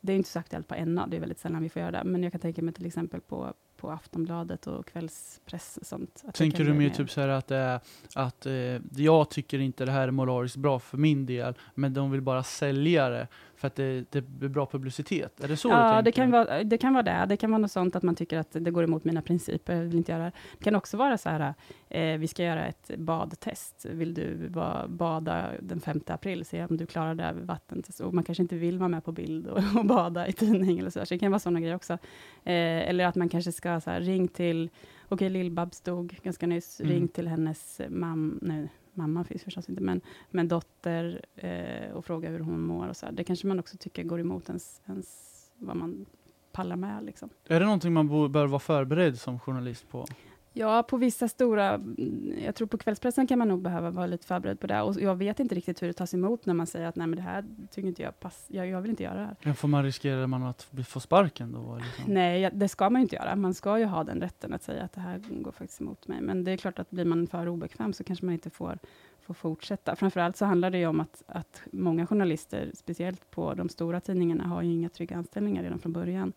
Det 0.00 0.12
är 0.12 0.16
inte 0.16 0.30
så 0.30 0.38
aktuellt 0.38 0.68
på 0.68 0.84
NA, 0.84 1.06
det 1.06 1.16
är 1.16 1.20
väldigt 1.20 1.38
sällan 1.38 1.62
vi 1.62 1.68
får 1.68 1.82
göra 1.82 1.90
det, 1.90 2.04
men 2.04 2.22
jag 2.22 2.32
kan 2.32 2.40
tänka 2.40 2.62
mig 2.62 2.74
till 2.74 2.86
exempel 2.86 3.20
på, 3.20 3.54
på 3.82 3.90
Aftonbladet 3.90 4.66
och 4.66 4.86
kvällspress 4.86 5.76
och 5.80 5.86
sånt. 5.86 6.24
tänker 6.34 6.64
du 6.64 6.72
mer 6.72 6.90
typ 6.90 7.10
så 7.10 7.20
här 7.20 7.28
att, 7.28 7.50
är, 7.50 7.80
att 8.14 8.46
eh, 8.46 8.52
jag 8.96 9.30
tycker 9.30 9.58
inte 9.58 9.84
det 9.84 9.92
här 9.92 10.08
är 10.08 10.10
moraliskt 10.10 10.56
bra 10.56 10.78
för 10.78 10.98
min 10.98 11.26
del, 11.26 11.54
men 11.74 11.94
de 11.94 12.10
vill 12.10 12.20
bara 12.20 12.42
sälja 12.42 13.08
det 13.08 13.28
för 13.56 13.66
att 13.66 13.74
det, 13.76 14.12
det 14.12 14.20
blir 14.20 14.48
bra 14.48 14.66
publicitet? 14.66 15.40
Är 15.44 15.48
det 15.48 15.56
så 15.56 15.68
du 15.68 15.74
Ja, 15.74 15.88
tänker? 15.88 16.02
det 16.02 16.12
kan, 16.12 16.30
vara, 16.30 16.64
det 16.64 16.78
kan 16.78 16.92
vara 16.92 17.02
det. 17.02 17.26
Det 17.28 17.36
kan 17.36 17.50
vara 17.50 17.58
något 17.58 17.70
sånt 17.72 17.96
att 17.96 18.02
man 18.02 18.14
tycker 18.14 18.38
att 18.38 18.48
det 18.50 18.70
går 18.70 18.84
emot 18.84 19.04
mina 19.04 19.22
principer, 19.22 19.74
jag 19.76 19.82
vill 19.82 19.96
inte 19.96 20.12
göra 20.12 20.24
det. 20.24 20.32
Det 20.58 20.64
kan 20.64 20.74
också 20.74 20.96
vara 20.96 21.18
så 21.18 21.28
här, 21.28 21.54
eh, 21.88 22.18
vi 22.18 22.28
ska 22.28 22.42
göra 22.44 22.66
ett 22.66 22.90
badtest. 22.98 23.86
Vill 23.90 24.14
du 24.14 24.48
va, 24.48 24.84
bada 24.88 25.50
den 25.60 25.80
5 25.80 26.00
april, 26.06 26.44
se 26.44 26.64
om 26.70 26.76
du 26.76 26.86
klarar 26.86 27.14
det 27.14 27.24
över 27.24 27.40
vattnet. 27.42 28.00
Och 28.00 28.14
man 28.14 28.24
kanske 28.24 28.42
inte 28.42 28.56
vill 28.56 28.78
vara 28.78 28.88
med 28.88 29.04
på 29.04 29.12
bild 29.12 29.46
och, 29.46 29.58
och 29.76 29.84
bada 29.86 30.26
i 30.26 30.32
tidning 30.32 30.78
eller 30.78 30.90
så. 30.90 31.06
Så 31.06 31.14
det 31.14 31.18
kan 31.18 31.30
vara 31.30 31.38
sådana 31.40 31.60
grejer 31.60 31.74
också. 31.74 31.98
Eller 32.44 33.06
att 33.06 33.14
man 33.14 33.28
kanske 33.28 33.52
ska 33.52 33.71
så 33.80 33.90
här, 33.90 34.00
ring 34.00 34.28
till, 34.28 34.70
okej, 35.08 35.28
Lill-Babs 35.30 35.84
dog 35.84 36.18
ganska 36.22 36.46
nyss, 36.46 36.80
Mm. 36.80 36.92
ring 36.92 37.08
till 37.08 37.28
hennes 37.28 37.80
mam, 37.88 38.38
nej, 38.42 38.68
mamma 38.94 39.24
finns 39.24 39.42
förstås 39.42 39.68
inte, 39.68 39.82
men, 39.82 40.00
men 40.30 40.48
dotter 40.48 41.24
eh, 41.36 41.92
och 41.92 42.04
fråga 42.04 42.30
hur 42.30 42.40
hon 42.40 42.60
mår 42.60 42.88
och 42.88 42.96
så. 42.96 43.06
här. 43.06 43.12
Det 43.12 43.24
kanske 43.24 43.46
man 43.46 43.58
också 43.58 43.76
tycker 43.76 44.02
går 44.04 44.20
emot 44.20 44.48
ens, 44.48 44.80
ens 44.86 45.28
vad 45.58 45.76
man 45.76 46.06
pallar 46.52 46.76
med. 46.76 47.04
Liksom. 47.04 47.28
Är 47.48 47.60
det 47.60 47.66
någonting 47.66 47.92
man 47.92 48.32
bör 48.32 48.46
vara 48.46 48.60
förberedd 48.60 49.18
som 49.18 49.38
journalist 49.40 49.88
på? 49.88 50.06
Ja, 50.54 50.82
på 50.82 50.96
vissa 50.96 51.28
stora, 51.28 51.74
mm, 51.74 52.34
jag 52.44 52.54
tror 52.54 52.68
på 52.68 52.78
kvällspressen 52.78 53.26
kan 53.26 53.38
man 53.38 53.48
nog 53.48 53.62
behöva 53.62 53.90
vara 53.90 54.06
lite 54.06 54.26
förberedd 54.26 54.60
på 54.60 54.66
det. 54.66 54.82
Och 54.82 55.00
jag 55.00 55.14
vet 55.14 55.40
inte 55.40 55.54
riktigt 55.54 55.82
hur 55.82 55.86
det 55.86 55.92
tas 55.92 56.14
emot 56.14 56.46
när 56.46 56.54
man 56.54 56.66
säger 56.66 56.86
att 56.86 56.96
nej, 56.96 57.06
men 57.06 57.16
det 57.16 57.22
här 57.22 57.44
tycker 57.70 57.88
inte 57.88 58.02
jag 58.02 58.20
pass, 58.20 58.44
jag, 58.48 58.66
jag 58.66 58.80
vill 58.80 58.90
inte 58.90 59.02
göra 59.02 59.14
det 59.14 59.24
här. 59.24 59.36
Ja, 59.40 59.54
Får 59.54 59.68
man 59.68 59.84
riskera 59.84 60.26
man 60.26 60.42
att 60.42 60.68
få 60.88 61.00
sparken 61.00 61.52
då? 61.52 61.76
Liksom? 61.76 62.14
Nej, 62.14 62.50
det 62.52 62.68
ska 62.68 62.90
man 62.90 63.00
ju 63.00 63.02
inte 63.02 63.16
göra. 63.16 63.36
Man 63.36 63.54
ska 63.54 63.78
ju 63.78 63.84
ha 63.84 64.04
den 64.04 64.20
rätten 64.20 64.52
att 64.52 64.62
säga 64.62 64.82
att 64.82 64.92
det 64.92 65.00
här 65.00 65.20
går 65.30 65.52
faktiskt 65.52 65.80
emot 65.80 66.08
mig. 66.08 66.20
Men 66.20 66.44
det 66.44 66.50
är 66.50 66.56
klart 66.56 66.78
att 66.78 66.90
blir 66.90 67.04
man 67.04 67.26
för 67.26 67.48
obekväm 67.48 67.92
så 67.92 68.04
kanske 68.04 68.24
man 68.24 68.32
inte 68.32 68.50
får, 68.50 68.78
får 69.20 69.34
fortsätta. 69.34 69.96
Framförallt 69.96 70.36
så 70.36 70.44
handlar 70.44 70.70
det 70.70 70.78
ju 70.78 70.86
om 70.86 71.00
att, 71.00 71.22
att 71.26 71.62
många 71.72 72.06
journalister, 72.06 72.70
speciellt 72.74 73.30
på 73.30 73.54
de 73.54 73.68
stora 73.68 74.00
tidningarna, 74.00 74.44
har 74.44 74.62
ju 74.62 74.72
inga 74.72 74.88
trygga 74.88 75.16
anställningar 75.16 75.62
redan 75.62 75.78
från 75.78 75.92
början. 75.92 76.32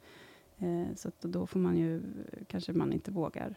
Eh, 0.57 0.95
så 0.95 1.11
då 1.21 1.47
får 1.47 1.59
man 1.59 1.77
ju, 1.77 2.01
kanske 2.47 2.73
man 2.73 2.93
inte 2.93 3.11
vågar 3.11 3.55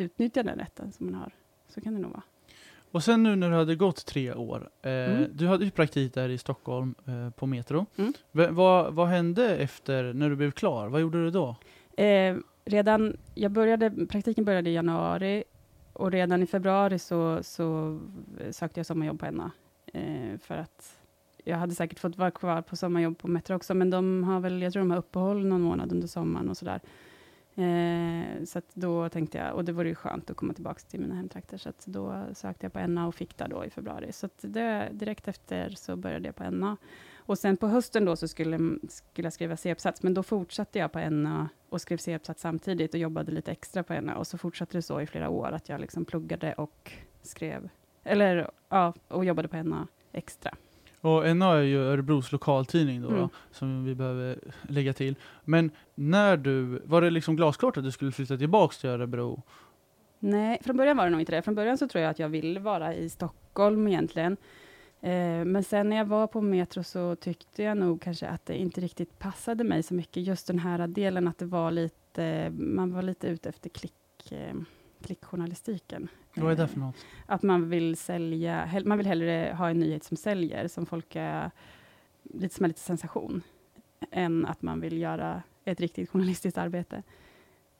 utnyttja 0.00 0.42
den 0.42 0.58
rätten 0.58 0.92
som 0.92 1.06
man 1.06 1.14
har. 1.14 1.32
Så 1.68 1.80
kan 1.80 1.94
det 1.94 2.00
nog 2.00 2.10
vara. 2.10 2.22
Och 2.90 3.02
sen 3.04 3.22
nu 3.22 3.36
när 3.36 3.50
du 3.50 3.56
hade 3.56 3.74
gått 3.76 4.06
tre 4.06 4.34
år, 4.34 4.70
eh, 4.82 4.90
Mm. 4.92 5.24
du 5.32 5.46
hade 5.46 5.64
ju 5.64 5.70
praktik 5.70 6.14
där 6.14 6.28
i 6.28 6.38
Stockholm 6.38 6.94
eh, 7.06 7.30
på 7.30 7.46
Metro. 7.46 7.86
Mm. 7.96 8.12
V- 8.32 8.48
vad, 8.50 8.94
vad 8.94 9.08
hände 9.08 9.56
efter, 9.56 10.12
när 10.12 10.30
du 10.30 10.36
blev 10.36 10.50
klar? 10.50 10.88
Vad 10.88 11.00
gjorde 11.00 11.24
du 11.24 11.30
då? 11.30 11.56
Eh, 12.02 12.36
redan, 12.64 13.16
jag 13.34 13.50
började, 13.52 14.06
praktiken 14.06 14.44
började 14.44 14.70
i 14.70 14.74
januari 14.74 15.44
och 15.92 16.12
redan 16.12 16.42
i 16.42 16.46
februari 16.46 16.98
så, 16.98 17.38
så 17.42 17.98
sökte 18.50 18.80
jag 18.80 18.86
sommarjobb 18.86 19.20
på 19.20 19.30
NA. 19.30 19.50
Eh, 19.92 20.38
för 20.38 20.54
att 20.54 20.98
jag 21.44 21.56
hade 21.56 21.74
säkert 21.74 21.98
fått 21.98 22.18
vara 22.18 22.30
kvar 22.30 22.62
på 22.62 22.76
sommarjobb 22.76 23.18
på 23.18 23.28
Metro 23.28 23.54
också, 23.56 23.74
men 23.74 23.90
de 23.90 24.24
har 24.24 24.40
väl, 24.40 24.62
jag 24.62 24.72
tror 24.72 24.80
de 24.82 24.90
har 24.90 24.98
uppehåll 24.98 25.46
någon 25.46 25.60
månad 25.62 25.92
under 25.92 26.06
sommaren 26.08 26.48
och 26.48 26.56
sådär. 26.56 26.74
Eh, 26.74 26.80
Eh, 27.58 28.44
så 28.44 28.58
att 28.58 28.74
då 28.74 29.08
tänkte 29.08 29.38
jag, 29.38 29.54
och 29.54 29.64
det 29.64 29.72
vore 29.72 29.88
ju 29.88 29.94
skönt 29.94 30.30
att 30.30 30.36
komma 30.36 30.54
tillbaka 30.54 30.80
till 30.88 31.00
mina 31.00 31.14
hemtrakter, 31.14 31.58
så 31.58 31.68
att 31.68 31.86
då 31.86 32.24
sökte 32.34 32.66
jag 32.66 32.72
på 32.72 32.86
NA 32.86 33.06
och 33.06 33.14
fick 33.14 33.36
där 33.36 33.48
då 33.48 33.64
i 33.64 33.70
februari. 33.70 34.12
Så 34.12 34.26
att 34.26 34.38
det, 34.40 34.88
direkt 34.92 35.28
efter 35.28 35.70
så 35.70 35.96
började 35.96 36.28
jag 36.28 36.36
på 36.36 36.50
NA. 36.50 36.76
Och 37.16 37.38
sen 37.38 37.56
på 37.56 37.66
hösten 37.68 38.04
då 38.04 38.16
så 38.16 38.28
skulle, 38.28 38.58
skulle 38.88 39.26
jag 39.26 39.32
skriva 39.32 39.56
C-uppsats, 39.56 40.02
men 40.02 40.14
då 40.14 40.22
fortsatte 40.22 40.78
jag 40.78 40.92
på 40.92 41.10
NA 41.10 41.48
och 41.68 41.80
skrev 41.80 41.96
C-uppsats 41.96 42.40
samtidigt 42.40 42.94
och 42.94 43.00
jobbade 43.00 43.32
lite 43.32 43.52
extra 43.52 43.82
på 43.82 44.00
NA. 44.00 44.16
Och 44.16 44.26
så 44.26 44.38
fortsatte 44.38 44.78
det 44.78 44.82
så 44.82 45.00
i 45.00 45.06
flera 45.06 45.28
år, 45.28 45.52
att 45.52 45.68
jag 45.68 45.80
liksom 45.80 46.04
pluggade 46.04 46.52
och 46.52 46.92
skrev, 47.22 47.68
eller 48.04 48.50
ja, 48.68 48.94
och 49.08 49.24
jobbade 49.24 49.48
på 49.48 49.62
NA 49.62 49.86
extra. 50.12 50.54
Och 51.00 51.36
NA 51.36 51.54
är 51.56 51.62
ju 51.62 51.78
Örebros 51.78 52.32
lokaltidning 52.32 53.02
då, 53.02 53.08
Mm. 53.08 53.20
då, 53.20 53.28
som 53.50 53.84
vi 53.84 53.94
behöver 53.94 54.38
lägga 54.68 54.92
till. 54.92 55.14
Men 55.44 55.70
när 55.94 56.36
du, 56.36 56.82
var 56.84 57.00
det 57.00 57.10
liksom 57.10 57.36
glasklart 57.36 57.76
att 57.76 57.84
du 57.84 57.90
skulle 57.92 58.12
flytta 58.12 58.36
tillbaks 58.36 58.78
till 58.78 58.90
Örebro? 58.90 59.42
Nej, 60.18 60.58
från 60.64 60.76
början 60.76 60.96
var 60.96 61.04
det 61.04 61.10
nog 61.10 61.20
inte 61.20 61.32
det. 61.32 61.42
Från 61.42 61.54
början 61.54 61.78
så 61.78 61.88
tror 61.88 62.02
jag 62.02 62.10
att 62.10 62.18
jag 62.18 62.28
ville 62.28 62.60
vara 62.60 62.94
i 62.94 63.08
Stockholm 63.08 63.88
egentligen. 63.88 64.36
Eh, 65.00 65.44
men 65.44 65.64
sen 65.64 65.88
när 65.88 65.96
jag 65.96 66.04
var 66.04 66.26
på 66.26 66.40
Metro 66.40 66.82
så 66.82 67.16
tyckte 67.16 67.62
jag 67.62 67.76
nog 67.76 68.00
kanske 68.02 68.28
att 68.28 68.46
det 68.46 68.58
inte 68.58 68.80
riktigt 68.80 69.18
passade 69.18 69.64
mig 69.64 69.82
så 69.82 69.94
mycket. 69.94 70.22
Just 70.22 70.46
den 70.46 70.58
här 70.58 70.86
delen 70.86 71.28
att 71.28 71.38
det 71.38 71.44
var 71.46 71.70
lite, 71.70 72.50
man 72.58 72.92
var 72.92 73.02
lite 73.02 73.26
ute 73.28 73.48
efter 73.48 73.70
klick, 73.70 74.32
eh, 74.32 74.54
klickjournalistiken. 75.02 76.08
Vad 76.34 76.52
är 76.52 76.56
det 76.56 76.62
Eh, 76.62 76.68
för 76.68 76.78
något? 76.78 77.06
Att 77.26 77.42
man 77.42 77.68
vill 77.68 77.96
sälja, 77.96 78.82
man 78.84 78.98
vill 78.98 79.06
hellre 79.06 79.54
ha 79.58 79.70
en 79.70 79.78
nyhet 79.78 80.04
som 80.04 80.16
säljer, 80.16 80.68
som 80.68 80.86
folk 80.86 81.16
är, 81.16 81.50
lite 82.22 82.54
som 82.54 82.64
är 82.64 82.68
lite 82.68 82.80
sensation, 82.80 83.42
än 84.10 84.46
att 84.46 84.62
man 84.62 84.80
vill 84.80 84.98
göra 84.98 85.42
ett 85.64 85.80
riktigt 85.80 86.10
journalistiskt 86.10 86.58
arbete. 86.58 87.02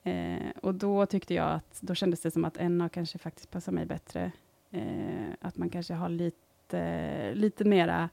Eh, 0.02 0.50
och 0.62 0.74
då 0.74 1.06
tyckte 1.06 1.34
jag 1.34 1.50
att, 1.50 1.78
då 1.80 1.94
kändes 1.94 2.20
det 2.20 2.30
som 2.30 2.44
att 2.44 2.70
NA 2.70 2.88
kanske 2.88 3.18
faktiskt 3.18 3.50
passar 3.50 3.72
mig 3.72 3.86
bättre. 3.86 4.32
Eh, 4.70 5.28
att 5.40 5.56
man 5.56 5.70
kanske 5.70 5.94
har 5.94 6.08
lite, 6.08 7.34
lite 7.34 7.64
mera 7.64 8.08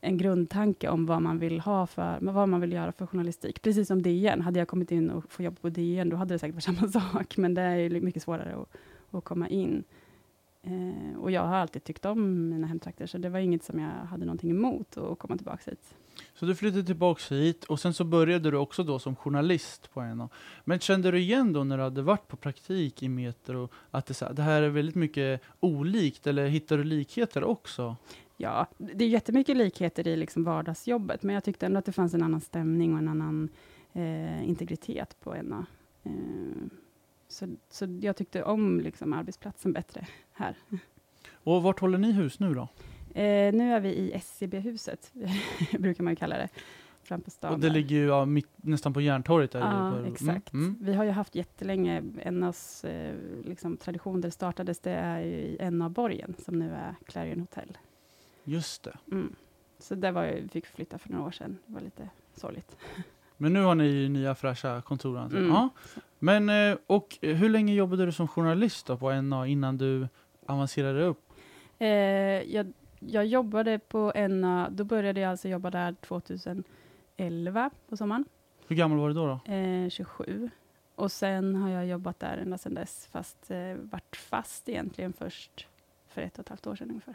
en 0.00 0.18
grundtanke 0.18 0.88
om 0.88 1.06
vad 1.06 1.22
man 1.22 1.38
vill 1.38 1.60
ha 1.60 1.86
för, 1.86 2.18
vad 2.20 2.48
man 2.48 2.60
vill 2.60 2.72
göra 2.72 2.92
för 2.92 3.06
journalistik. 3.06 3.62
Precis 3.62 3.88
som 3.88 4.02
DN. 4.02 4.40
Hade 4.40 4.58
jag 4.58 4.68
kommit 4.68 4.92
in 4.92 5.10
och 5.10 5.32
fått 5.32 5.44
jobb 5.44 5.60
på 5.60 5.68
DN, 5.68 6.08
då 6.08 6.16
hade 6.16 6.34
det 6.34 6.38
säkert 6.38 6.54
varit 6.54 6.64
samma 6.78 6.88
sak. 6.88 7.36
Men 7.36 7.54
det 7.54 7.62
är 7.62 7.76
ju 7.76 8.00
mycket 8.00 8.22
svårare 8.22 8.56
att, 8.56 8.68
att 9.10 9.24
komma 9.24 9.48
in. 9.48 9.84
Eh, 10.62 11.18
och 11.20 11.30
jag 11.30 11.42
har 11.42 11.56
alltid 11.56 11.84
tyckt 11.84 12.04
om 12.04 12.48
mina 12.48 12.66
hemtrakter, 12.66 13.06
så 13.06 13.18
det 13.18 13.28
var 13.28 13.38
inget 13.38 13.64
som 13.64 13.78
jag 13.78 13.90
hade 13.90 14.24
någonting 14.24 14.50
emot 14.50 14.96
att 14.96 15.18
komma 15.18 15.36
tillbaka 15.36 15.70
hit. 15.70 15.94
Så 16.34 16.46
du 16.46 16.54
flyttade 16.54 16.84
tillbaka 16.84 17.34
hit 17.34 17.64
och 17.64 17.80
sen 17.80 17.94
så 17.94 18.04
började 18.04 18.50
du 18.50 18.56
också 18.56 18.82
då 18.82 18.98
som 18.98 19.16
journalist 19.16 19.90
på 19.92 20.02
NA. 20.02 20.28
Men 20.64 20.78
kände 20.78 21.10
du 21.10 21.18
igen 21.18 21.52
då 21.52 21.64
när 21.64 21.76
du 21.76 21.82
hade 21.82 22.02
varit 22.02 22.28
på 22.28 22.36
praktik 22.36 23.02
i 23.02 23.08
Metro 23.08 23.68
att 23.90 24.06
det, 24.06 24.14
så 24.14 24.24
här, 24.24 24.32
det 24.32 24.42
här 24.42 24.62
är 24.62 24.68
väldigt 24.68 24.94
mycket 24.94 25.42
olikt 25.60 26.26
eller 26.26 26.46
hittar 26.46 26.78
du 26.78 26.84
likheter 26.84 27.44
också? 27.44 27.96
Ja, 28.36 28.66
det 28.78 29.04
är 29.04 29.08
jättemycket 29.08 29.56
likheter 29.56 30.08
i 30.08 30.16
liksom 30.16 30.44
vardagsjobbet, 30.44 31.22
men 31.22 31.34
jag 31.34 31.44
tyckte 31.44 31.66
ändå 31.66 31.78
att 31.78 31.84
det 31.84 31.92
fanns 31.92 32.14
en 32.14 32.22
annan 32.22 32.40
stämning 32.40 32.92
och 32.92 32.98
en 32.98 33.08
annan 33.08 33.48
eh, 33.92 34.48
integritet 34.48 35.16
på 35.20 35.34
NA. 35.42 35.66
Eh, 36.04 36.12
så, 37.28 37.46
så 37.70 37.98
jag 38.00 38.16
tyckte 38.16 38.42
om 38.42 38.80
liksom 38.80 39.12
arbetsplatsen 39.12 39.72
bättre 39.72 40.06
här. 40.32 40.56
Och 41.32 41.62
vart 41.62 41.80
håller 41.80 41.98
ni 41.98 42.12
hus 42.12 42.40
nu 42.40 42.54
då? 42.54 42.68
Eh, 43.20 43.54
nu 43.54 43.72
är 43.72 43.80
vi 43.80 43.88
i 43.88 44.12
SCB-huset, 44.12 45.12
brukar 45.78 46.04
man 46.04 46.12
ju 46.12 46.16
kalla 46.16 46.36
det. 46.36 46.48
fram 47.02 47.20
på 47.20 47.30
stan. 47.30 47.52
Och 47.52 47.60
det 47.60 47.66
där. 47.66 47.74
ligger 47.74 47.96
ju 47.96 48.06
ja, 48.06 48.24
mitt, 48.24 48.48
nästan 48.56 48.92
på 48.92 49.00
Järntorget. 49.00 49.50
Där 49.50 49.60
Ja, 49.60 49.90
På- 49.90 50.06
exakt. 50.12 50.52
Mm, 50.52 50.66
mm. 50.66 50.78
Vi 50.80 50.94
har 50.94 51.04
ju 51.04 51.10
haft 51.10 51.34
jättelänge, 51.34 52.02
NAs 52.30 52.84
eh, 52.84 53.14
liksom, 53.44 53.76
tradition 53.76 54.20
där 54.20 54.28
det 54.28 54.32
startades, 54.32 54.80
det 54.80 54.90
är 54.90 55.20
ju 55.20 55.32
i 55.36 55.70
NA-borgen, 55.70 56.34
som 56.38 56.58
nu 56.58 56.70
är 56.70 56.94
Clarion 57.06 57.40
Hotel. 57.40 57.78
Just 58.48 58.82
det. 58.82 58.96
Mm. 59.12 59.34
Så 59.78 59.94
där 59.94 60.12
var 60.12 60.24
jag, 60.24 60.50
fick 60.50 60.66
flytta 60.66 60.98
för 60.98 61.08
några 61.12 61.24
år 61.26 61.30
sedan. 61.30 61.58
Det 61.66 61.74
var 61.74 61.80
lite 61.80 62.08
sorgligt. 62.34 62.76
Men 63.36 63.52
nu 63.52 63.62
har 63.62 63.74
ni 63.74 64.08
nya 64.08 64.34
fräscha 64.34 64.82
kontor. 64.82 65.18
Mm. 65.18 65.48
Ja. 65.48 65.68
Men, 66.18 66.48
eh, 66.48 66.76
och 66.86 67.18
hur 67.20 67.48
länge 67.48 67.74
jobbade 67.74 68.06
du 68.06 68.12
som 68.12 68.28
journalist 68.28 68.86
då 68.86 68.96
på 68.96 69.12
NA 69.20 69.46
innan 69.46 69.78
du 69.78 70.08
avancerade 70.46 71.04
upp? 71.04 71.32
Eh, 71.78 71.88
jag, 71.88 72.72
jag 73.00 73.26
jobbade 73.26 73.78
på 73.78 74.12
NA, 74.28 74.68
då 74.70 74.84
började 74.84 75.20
jag 75.20 75.30
alltså 75.30 75.48
jobba 75.48 75.70
där 75.70 75.92
2011 77.16 77.70
på 77.88 77.96
sommaren, 77.96 78.24
Hur 78.68 78.76
gammal 78.76 78.98
var 78.98 79.08
du 79.08 79.14
då? 79.14 79.40
då? 79.46 79.52
eh, 79.52 79.88
27. 79.88 80.50
Och 80.94 81.12
sen 81.12 81.54
har 81.54 81.70
jag 81.70 81.86
jobbat 81.86 82.20
där 82.20 82.36
ända 82.38 82.58
sedan 82.58 82.74
dess, 82.74 83.06
fast 83.12 83.50
eh, 83.50 83.74
varit 83.74 84.16
fast 84.16 84.68
egentligen 84.68 85.12
först 85.12 85.66
för 86.08 86.22
ett 86.22 86.34
och 86.38 86.40
ett 86.44 86.48
halvt 86.48 86.66
år 86.66 86.76
sedan 86.76 86.88
ungefär. 86.90 87.14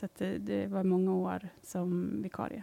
Så 0.00 0.08
det, 0.18 0.38
det 0.38 0.66
var 0.66 0.82
många 0.84 1.14
år 1.14 1.48
som 1.62 2.22
vikarie. 2.22 2.62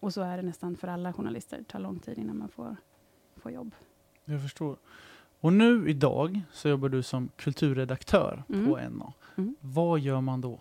Och 0.00 0.12
så 0.14 0.20
är 0.22 0.36
det 0.36 0.42
nästan 0.42 0.76
för 0.76 0.88
alla 0.88 1.12
journalister. 1.12 1.58
Det 1.58 1.64
tar 1.64 1.78
lång 1.80 1.98
tid 1.98 2.18
innan 2.18 2.38
man 2.38 2.48
får, 2.48 2.76
får 3.36 3.52
jobb. 3.52 3.74
Jag 4.24 4.42
förstår. 4.42 4.76
Och 5.40 5.52
nu 5.52 5.88
idag 5.88 6.40
så 6.52 6.68
jobbar 6.68 6.88
du 6.88 7.02
som 7.02 7.28
kulturredaktör 7.36 8.42
Mm. 8.48 8.66
på 8.66 8.76
NA. 8.76 9.12
Mm. 9.36 9.56
Vad 9.60 10.00
gör 10.00 10.20
man 10.20 10.40
då? 10.40 10.60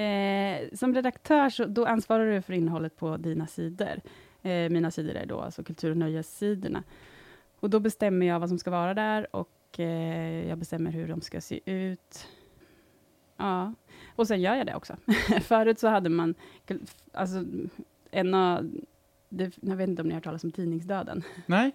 Eh, 0.00 0.68
som 0.74 0.94
redaktör 0.94 1.50
så 1.50 1.64
då 1.64 1.86
ansvarar 1.86 2.26
du 2.32 2.42
för 2.42 2.52
innehållet 2.52 2.96
på 2.96 3.16
dina 3.16 3.46
sidor. 3.46 4.00
Eh, 4.42 4.70
mina 4.70 4.90
sidor 4.90 5.14
är 5.14 5.26
då 5.26 5.40
alltså 5.40 5.62
kultur 5.64 5.90
och 5.90 5.96
nöjessidorna. 5.96 6.82
Och 7.60 7.70
då 7.70 7.80
bestämmer 7.80 8.26
jag 8.26 8.40
vad 8.40 8.48
som 8.48 8.58
ska 8.58 8.70
vara 8.70 8.94
där 8.94 9.36
och 9.36 9.80
eh, 9.80 10.48
jag 10.48 10.58
bestämmer 10.58 10.90
hur 10.90 11.08
de 11.08 11.20
ska 11.20 11.40
se 11.40 11.60
ut. 11.64 12.26
Ja, 13.36 13.74
och 14.18 14.28
sen 14.28 14.40
gör 14.40 14.54
jag 14.54 14.66
det 14.66 14.74
också. 14.74 14.96
Förut 15.42 15.78
så 15.78 15.88
hade 15.88 16.08
man, 16.08 16.34
alltså 17.12 17.44
en 18.10 18.34
av, 18.34 18.70
det, 19.28 19.58
jag 19.60 19.76
vet 19.76 19.88
inte 19.88 20.02
om 20.02 20.08
ni 20.08 20.14
har 20.14 20.16
hört 20.16 20.24
talas 20.24 20.44
om 20.44 20.52
tidningsdöden. 20.52 21.22
Nej? 21.46 21.72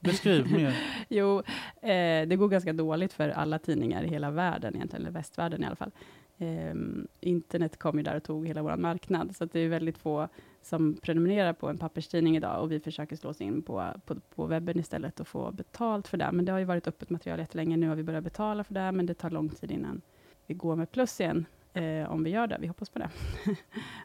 Beskriv 0.00 0.52
mer. 0.52 0.76
Jo, 1.08 1.38
eh, 1.82 2.28
det 2.28 2.36
går 2.36 2.48
ganska 2.48 2.72
dåligt 2.72 3.12
för 3.12 3.28
alla 3.28 3.58
tidningar 3.58 4.04
i 4.04 4.08
hela 4.08 4.30
världen, 4.30 4.74
egentligen, 4.74 5.02
eller 5.02 5.12
västvärlden 5.12 5.62
i 5.62 5.66
alla 5.66 5.76
fall. 5.76 5.90
Eh, 6.38 6.74
internet 7.20 7.78
kom 7.78 7.98
ju 7.98 8.02
där 8.02 8.16
och 8.16 8.22
tog 8.22 8.46
hela 8.46 8.62
vår 8.62 8.76
marknad, 8.76 9.36
så 9.36 9.44
det 9.44 9.60
är 9.60 9.68
väldigt 9.68 9.98
få 9.98 10.28
som 10.60 10.96
prenumererar 11.02 11.52
på 11.52 11.68
en 11.68 11.78
papperstidning 11.78 12.36
idag, 12.36 12.62
och 12.62 12.72
vi 12.72 12.80
försöker 12.80 13.16
slå 13.16 13.30
oss 13.30 13.40
in 13.40 13.62
på, 13.62 13.92
på, 14.06 14.14
på 14.34 14.46
webben 14.46 14.78
istället 14.78 15.20
och 15.20 15.28
få 15.28 15.52
betalt 15.52 16.08
för 16.08 16.16
det. 16.16 16.32
Men 16.32 16.44
det 16.44 16.52
har 16.52 16.58
ju 16.58 16.64
varit 16.64 16.88
öppet 16.88 17.10
material 17.10 17.38
jättelänge, 17.38 17.76
nu 17.76 17.88
har 17.88 17.96
vi 17.96 18.02
börjat 18.02 18.24
betala 18.24 18.64
för 18.64 18.74
det, 18.74 18.92
men 18.92 19.06
det 19.06 19.14
tar 19.14 19.30
lång 19.30 19.48
tid 19.48 19.70
innan 19.70 20.02
vi 20.46 20.54
går 20.54 20.76
med 20.76 20.90
plus 20.90 21.20
igen. 21.20 21.46
Eh, 21.74 22.12
om 22.12 22.24
vi 22.24 22.30
gör 22.30 22.46
det, 22.46 22.56
vi 22.60 22.66
hoppas 22.66 22.90
på 22.90 22.98
det. 22.98 23.10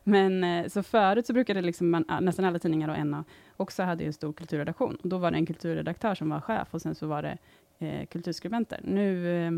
men 0.03 0.43
eh, 0.43 0.67
så 0.67 0.83
förut 0.83 1.27
så 1.27 1.33
brukade 1.33 1.61
liksom 1.61 1.89
man, 1.89 2.05
eh, 2.09 2.21
nästan 2.21 2.45
alla 2.45 2.59
tidningar 2.59 2.89
och 2.89 3.07
NA 3.07 3.23
också 3.57 3.83
hade 3.83 4.03
en 4.03 4.13
stor 4.13 4.33
kulturredaktion. 4.33 4.95
Och 4.95 5.09
då 5.09 5.17
var 5.17 5.31
det 5.31 5.37
en 5.37 5.45
kulturredaktör 5.45 6.15
som 6.15 6.29
var 6.29 6.41
chef 6.41 6.67
och 6.73 6.81
sen 6.81 6.95
så 6.95 7.07
var 7.07 7.21
det 7.21 7.37
eh, 7.79 8.05
kulturskribenter. 8.05 8.79
Nu 8.83 9.37
eh, 9.45 9.51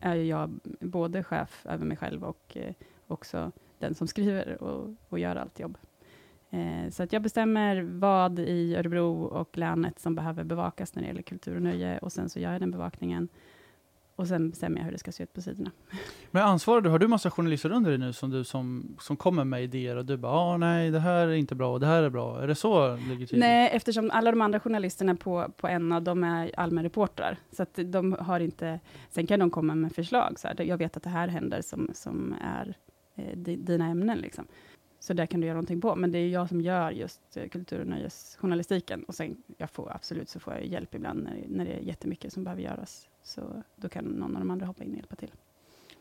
är 0.00 0.16
jag 0.16 0.50
både 0.80 1.22
chef 1.22 1.66
över 1.66 1.84
mig 1.84 1.96
själv 1.96 2.24
och 2.24 2.56
eh, 2.56 2.74
också 3.06 3.52
den 3.78 3.94
som 3.94 4.06
skriver 4.06 4.62
och, 4.62 4.94
och 5.08 5.18
gör 5.18 5.36
allt 5.36 5.60
jobb. 5.60 5.78
Eh, 6.50 6.90
så 6.90 7.02
att 7.02 7.12
jag 7.12 7.22
bestämmer 7.22 7.82
vad 7.82 8.38
i 8.38 8.76
Örebro 8.76 9.22
och 9.22 9.58
länet 9.58 9.98
som 9.98 10.14
behöver 10.14 10.44
bevakas 10.44 10.94
när 10.94 11.02
det 11.02 11.08
gäller 11.08 11.22
kultur 11.22 11.56
och 11.56 11.62
nöje 11.62 11.98
och 11.98 12.12
sen 12.12 12.28
så 12.28 12.40
gör 12.40 12.52
jag 12.52 12.60
den 12.60 12.70
bevakningen. 12.70 13.28
Och 14.20 14.26
sen 14.26 14.50
bestämmer 14.50 14.78
jag 14.78 14.84
hur 14.84 14.92
det 14.92 14.98
ska 14.98 15.12
se 15.12 15.22
ut 15.22 15.32
på 15.32 15.40
sidorna. 15.40 15.70
Men 16.30 16.42
ansvarar 16.42 16.80
du, 16.80 16.90
har 16.90 16.98
du 16.98 17.08
massa 17.08 17.30
journalister 17.30 17.72
under 17.72 17.90
dig 17.90 17.98
nu 17.98 18.12
som, 18.12 18.30
du, 18.30 18.44
som, 18.44 18.96
som 19.00 19.16
kommer 19.16 19.44
med 19.44 19.62
idéer 19.62 19.96
och 19.96 20.04
du 20.04 20.16
bara 20.16 20.32
ah, 20.32 20.56
nej 20.56 20.90
det 20.90 21.00
här 21.00 21.26
är 21.26 21.32
inte 21.32 21.54
bra 21.54 21.72
och 21.72 21.80
det 21.80 21.86
här 21.86 22.02
är 22.02 22.10
bra. 22.10 22.42
Är 22.42 22.46
det 22.46 22.54
så 22.54 22.96
ligger 22.96 23.26
till? 23.26 23.38
Nej, 23.38 23.70
eftersom 23.72 24.10
alla 24.10 24.30
de 24.30 24.40
andra 24.40 24.60
journalisterna 24.60 25.14
på, 25.14 25.52
på 25.56 25.78
NA, 25.78 26.00
de 26.00 26.24
är 26.24 26.50
allmänreportrar. 26.56 27.36
Så 27.52 27.62
att 27.62 27.78
de 27.84 28.12
har 28.20 28.40
inte... 28.40 28.80
Sen 29.10 29.26
kan 29.26 29.40
de 29.40 29.50
komma 29.50 29.74
med 29.74 29.92
förslag. 29.92 30.38
Så 30.38 30.48
här, 30.48 30.62
jag 30.62 30.76
vet 30.76 30.96
att 30.96 31.02
det 31.02 31.10
här 31.10 31.28
händer 31.28 31.62
som, 31.62 31.90
som 31.94 32.34
är 32.42 32.74
eh, 33.16 33.36
di, 33.36 33.56
dina 33.56 33.86
ämnen. 33.86 34.18
Liksom. 34.18 34.46
Så 34.98 35.12
där 35.12 35.26
kan 35.26 35.40
du 35.40 35.46
göra 35.46 35.54
någonting 35.54 35.80
på. 35.80 35.96
Men 35.96 36.12
det 36.12 36.18
är 36.18 36.28
jag 36.28 36.48
som 36.48 36.60
gör 36.60 36.90
just 36.90 37.36
eh, 37.36 37.48
kultur 37.48 37.80
och 37.80 37.86
nöjesjournalistiken. 37.86 39.04
Och 39.04 39.14
sen, 39.14 39.36
jag 39.56 39.70
får, 39.70 39.92
absolut, 39.94 40.28
så 40.28 40.40
får 40.40 40.52
jag 40.52 40.66
hjälp 40.66 40.94
ibland 40.94 41.22
när, 41.22 41.44
när 41.48 41.64
det 41.64 41.72
är 41.72 41.80
jättemycket 41.80 42.32
som 42.32 42.44
behöver 42.44 42.62
göras. 42.62 43.09
Så 43.22 43.62
då 43.76 43.88
kan 43.88 44.04
någon 44.04 44.36
av 44.36 44.40
de 44.40 44.50
andra 44.50 44.66
hoppa 44.66 44.84
in 44.84 44.90
och 44.90 44.96
hjälpa 44.96 45.16
till. 45.16 45.30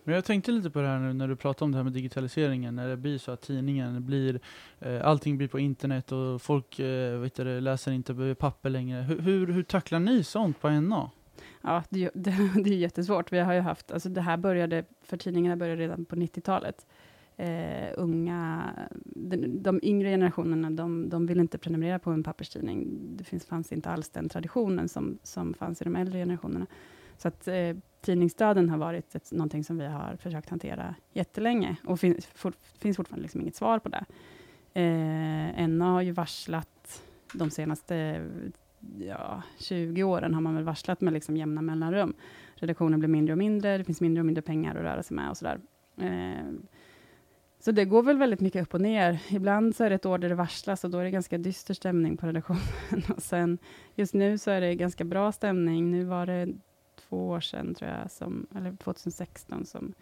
Men 0.03 0.15
jag 0.15 0.25
tänkte 0.25 0.51
lite 0.51 0.69
på 0.69 0.81
det 0.81 0.87
här 0.87 0.99
nu 0.99 1.13
när 1.13 1.27
du 1.27 1.35
pratar 1.35 1.65
om 1.65 1.71
det 1.71 1.77
här 1.77 1.83
med 1.83 1.93
digitaliseringen, 1.93 2.75
när 2.75 2.87
det 2.87 2.97
blir 2.97 3.17
så 3.17 3.31
att 3.31 3.41
tidningen 3.41 4.05
blir, 4.05 4.39
eh, 4.79 5.07
allting 5.07 5.37
blir 5.37 5.47
på 5.47 5.59
internet 5.59 6.11
och 6.11 6.41
folk 6.41 6.79
eh, 6.79 7.19
vet 7.19 7.35
du, 7.35 7.61
läser 7.61 7.91
inte 7.91 8.35
papper 8.39 8.69
längre. 8.69 9.01
Hur, 9.01 9.19
hur, 9.19 9.47
hur 9.47 9.63
tacklar 9.63 9.99
ni 9.99 10.23
sånt 10.23 10.61
på 10.61 10.69
NA? 10.69 11.11
Ja, 11.61 11.83
det, 11.89 12.09
det, 12.13 12.51
det 12.63 12.69
är 12.69 12.77
jättesvårt. 12.77 13.31
Vi 13.31 13.39
har 13.39 13.53
ju 13.53 13.59
haft, 13.59 13.91
alltså 13.91 14.09
det 14.09 14.21
här 14.21 14.37
började, 14.37 14.83
för 15.01 15.17
tidningarna 15.17 15.55
började 15.55 15.81
redan 15.81 16.05
på 16.05 16.15
90-talet. 16.15 16.85
Eh, 17.37 17.93
unga, 17.97 18.69
de, 19.05 19.63
de 19.63 19.79
yngre 19.83 20.09
generationerna, 20.09 20.69
de, 20.69 21.09
de 21.09 21.25
vill 21.25 21.39
inte 21.39 21.57
prenumerera 21.57 21.99
på 21.99 22.11
en 22.11 22.23
papperstidning. 22.23 22.87
Det 23.15 23.23
finns, 23.23 23.45
fanns 23.45 23.71
inte 23.71 23.89
alls 23.89 24.09
den 24.09 24.29
traditionen 24.29 24.89
som, 24.89 25.19
som 25.23 25.53
fanns 25.53 25.81
i 25.81 25.83
de 25.83 25.95
äldre 25.95 26.19
generationerna. 26.19 26.65
Så 27.21 27.27
att 27.27 27.47
eh, 27.47 27.75
tidningsdöden 28.01 28.69
har 28.69 28.77
varit 28.77 29.15
ett, 29.15 29.31
någonting 29.31 29.63
som 29.63 29.77
vi 29.77 29.85
har 29.85 30.15
försökt 30.15 30.49
hantera 30.49 30.95
jättelänge. 31.13 31.75
Och 31.85 31.99
fin, 31.99 32.19
for, 32.33 32.53
finns 32.79 32.97
fortfarande 32.97 33.23
liksom 33.23 33.41
inget 33.41 33.55
svar 33.55 33.79
på 33.79 33.89
det. 33.89 34.05
Eh, 34.73 35.67
NA 35.67 35.91
har 35.91 36.01
ju 36.01 36.11
varslat 36.11 37.03
de 37.33 37.49
senaste 37.49 38.25
ja, 38.97 39.43
20 39.59 40.03
åren 40.03 40.33
har 40.33 40.41
man 40.41 40.55
väl 40.55 40.63
varslat 40.63 41.01
med 41.01 41.13
liksom 41.13 41.37
jämna 41.37 41.61
mellanrum. 41.61 42.13
Redaktionen 42.55 42.99
blir 42.99 43.09
mindre 43.09 43.33
och 43.33 43.37
mindre, 43.37 43.77
det 43.77 43.83
finns 43.83 44.01
mindre 44.01 44.21
och 44.21 44.25
mindre 44.25 44.41
pengar 44.41 44.75
att 44.75 44.81
röra 44.81 45.03
sig 45.03 45.15
med 45.15 45.29
och 45.29 45.37
sådär. 45.37 45.59
Eh, 45.97 46.51
så 47.59 47.71
det 47.71 47.85
går 47.85 48.03
väl 48.03 48.17
väldigt 48.17 48.39
mycket 48.39 48.61
upp 48.61 48.73
och 48.73 48.81
ner. 48.81 49.21
Ibland 49.29 49.75
så 49.75 49.83
är 49.83 49.89
det 49.89 49.95
ett 49.95 50.05
år 50.05 50.17
där 50.17 50.29
det 50.29 50.35
varslas 50.35 50.83
och 50.83 50.89
då 50.89 50.97
är 50.97 51.03
det 51.03 51.11
ganska 51.11 51.37
dyster 51.37 51.73
stämning 51.73 52.17
på 52.17 52.27
redaktionen. 52.27 53.03
Och 53.15 53.23
sen 53.23 53.57
just 53.95 54.13
nu 54.13 54.37
så 54.37 54.51
är 54.51 54.61
det 54.61 54.75
ganska 54.75 55.03
bra 55.03 55.31
stämning. 55.31 55.91
Nu 55.91 56.03
var 56.03 56.25
det 56.25 56.53
två 57.09 57.27
år 57.27 57.39
sedan, 57.39 57.75
tror 57.75 57.91
jag, 57.91 58.11
som, 58.11 58.47
eller 58.55 58.75
2016, 58.75 59.65
som, 59.65 59.93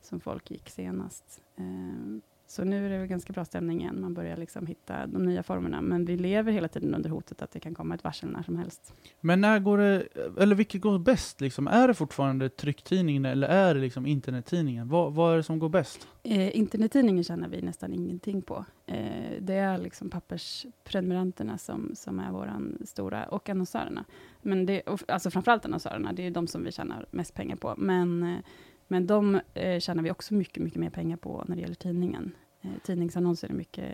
som 0.00 0.20
folk 0.20 0.50
gick 0.50 0.68
senast. 0.68 1.42
Eh, 1.56 2.20
så 2.50 2.64
nu 2.64 2.86
är 2.86 3.00
det 3.00 3.06
ganska 3.06 3.32
bra 3.32 3.44
stämning 3.44 3.80
igen. 3.80 4.00
Man 4.00 4.14
börjar 4.14 4.36
liksom 4.36 4.66
hitta 4.66 5.06
de 5.06 5.24
nya 5.24 5.42
formerna. 5.42 5.80
Men 5.80 6.04
vi 6.04 6.16
lever 6.16 6.52
hela 6.52 6.68
tiden 6.68 6.94
under 6.94 7.10
hotet 7.10 7.42
att 7.42 7.50
det 7.50 7.60
kan 7.60 7.74
komma 7.74 7.94
ett 7.94 8.04
varsel 8.04 8.30
när 8.30 8.42
som 8.42 8.56
helst. 8.56 8.94
Men 9.20 9.40
när 9.40 9.58
går 9.58 9.78
det, 9.78 10.06
eller 10.38 10.54
vilket 10.54 10.80
går 10.80 10.98
bäst 10.98 11.40
liksom? 11.40 11.68
Är 11.68 11.88
det 11.88 11.94
fortfarande 11.94 12.48
trycktidningen 12.48 13.24
eller 13.24 13.48
är 13.48 13.74
det 13.74 13.80
liksom 13.80 14.06
internettidningen? 14.06 14.88
Vad, 14.88 15.14
vad 15.14 15.32
är 15.32 15.36
det 15.36 15.42
som 15.42 15.58
går 15.58 15.68
bäst? 15.68 16.08
Eh, 16.22 16.56
internettidningen 16.58 17.24
tjänar 17.24 17.48
vi 17.48 17.62
nästan 17.62 17.92
ingenting 17.92 18.42
på. 18.42 18.64
Eh, 18.86 19.32
det 19.40 19.54
är 19.54 19.78
liksom 19.78 20.10
pappersprenumeranterna 20.10 21.58
som, 21.58 21.90
som 21.94 22.18
är 22.18 22.32
våran 22.32 22.78
stora, 22.84 23.24
och 23.24 23.48
annonsörerna. 23.48 24.04
Men 24.42 24.66
det, 24.66 24.80
och, 24.80 25.00
alltså 25.08 25.30
framförallt 25.30 25.64
annonsörerna, 25.64 26.12
det 26.12 26.26
är 26.26 26.30
de 26.30 26.46
som 26.46 26.64
vi 26.64 26.72
tjänar 26.72 27.06
mest 27.10 27.34
pengar 27.34 27.56
på. 27.56 27.74
Men, 27.78 28.22
eh, 28.22 28.38
men 28.88 29.06
de 29.06 29.40
eh, 29.54 29.80
tjänar 29.80 30.02
vi 30.02 30.10
också 30.10 30.34
mycket, 30.34 30.62
mycket 30.62 30.80
mer 30.80 30.90
pengar 30.90 31.16
på 31.16 31.44
när 31.48 31.56
det 31.56 31.62
gäller 31.62 31.74
tidningen. 31.74 32.32
Eh, 32.60 32.70
tidningsannonser 32.82 33.48
är 33.48 33.54
mycket 33.54 33.92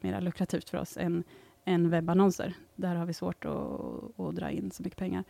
mer 0.00 0.20
lukrativt 0.20 0.70
för 0.70 0.78
oss 0.78 0.96
än, 0.96 1.24
än 1.64 1.90
webbannonser. 1.90 2.54
Där 2.74 2.94
har 2.94 3.06
vi 3.06 3.12
svårt 3.12 3.44
att, 3.44 4.20
att 4.20 4.34
dra 4.34 4.50
in 4.50 4.70
så 4.70 4.82
mycket 4.82 4.98
pengar. 4.98 5.24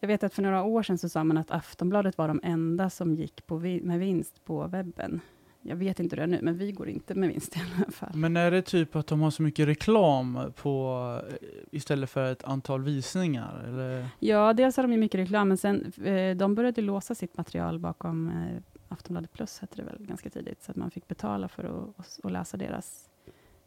Jag 0.00 0.08
vet 0.08 0.22
att 0.22 0.34
för 0.34 0.42
några 0.42 0.62
år 0.62 0.82
sedan 0.82 0.98
så 0.98 1.08
sa 1.08 1.24
man 1.24 1.38
att 1.38 1.50
Aftonbladet 1.50 2.18
var 2.18 2.28
de 2.28 2.40
enda 2.42 2.90
som 2.90 3.14
gick 3.14 3.46
på 3.46 3.56
vi, 3.56 3.80
med 3.80 3.98
vinst 3.98 4.44
på 4.44 4.66
webben. 4.66 5.20
Jag 5.62 5.76
vet 5.76 6.00
inte 6.00 6.16
hur 6.16 6.16
det 6.16 6.22
är 6.22 6.38
nu, 6.38 6.38
men 6.42 6.58
vi 6.58 6.72
går 6.72 6.88
inte 6.88 7.14
med 7.14 7.28
vinst 7.28 7.56
i 7.56 7.60
alla 7.60 7.90
fall. 7.90 8.10
Men 8.14 8.36
är 8.36 8.50
det 8.50 8.62
typ 8.62 8.96
att 8.96 9.06
de 9.06 9.20
har 9.20 9.30
så 9.30 9.42
mycket 9.42 9.68
reklam 9.68 10.52
på 10.56 10.96
eh, 11.28 11.36
istället 11.70 12.10
för 12.10 12.32
ett 12.32 12.44
antal 12.44 12.82
visningar? 12.82 13.64
Eller? 13.68 14.08
Ja, 14.18 14.52
dels 14.52 14.76
har 14.76 14.84
de 14.84 14.92
ju 14.92 14.98
mycket 14.98 15.20
reklam, 15.20 15.48
men 15.48 15.56
sen, 15.56 15.92
eh, 16.04 16.36
de 16.36 16.54
började 16.54 16.80
låsa 16.82 17.14
sitt 17.14 17.36
material 17.36 17.78
bakom 17.78 18.28
eh, 18.28 18.62
Aftonbladet 18.88 19.32
Plus, 19.32 19.58
hette 19.58 19.76
det 19.76 19.82
väl 19.82 20.06
ganska 20.06 20.30
tidigt, 20.30 20.62
så 20.62 20.70
att 20.70 20.76
man 20.76 20.90
fick 20.90 21.08
betala 21.08 21.48
för 21.48 21.64
att, 21.64 22.00
att, 22.00 22.20
att 22.22 22.32
läsa 22.32 22.56
deras 22.56 23.08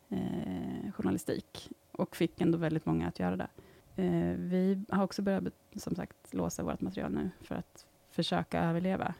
eh, 0.09 0.91
journalistik, 0.91 1.69
och 1.91 2.15
fick 2.15 2.41
ändå 2.41 2.57
väldigt 2.57 2.85
många 2.85 3.07
att 3.07 3.19
göra 3.19 3.35
det. 3.35 3.47
Eh, 3.95 4.35
vi 4.37 4.83
har 4.89 5.03
också 5.03 5.21
börjat, 5.21 5.43
som 5.75 5.95
sagt, 5.95 6.33
låsa 6.33 6.63
vårt 6.63 6.81
material 6.81 7.11
nu, 7.11 7.29
för 7.41 7.55
att 7.55 7.85
försöka 8.11 8.63
överleva. 8.63 9.13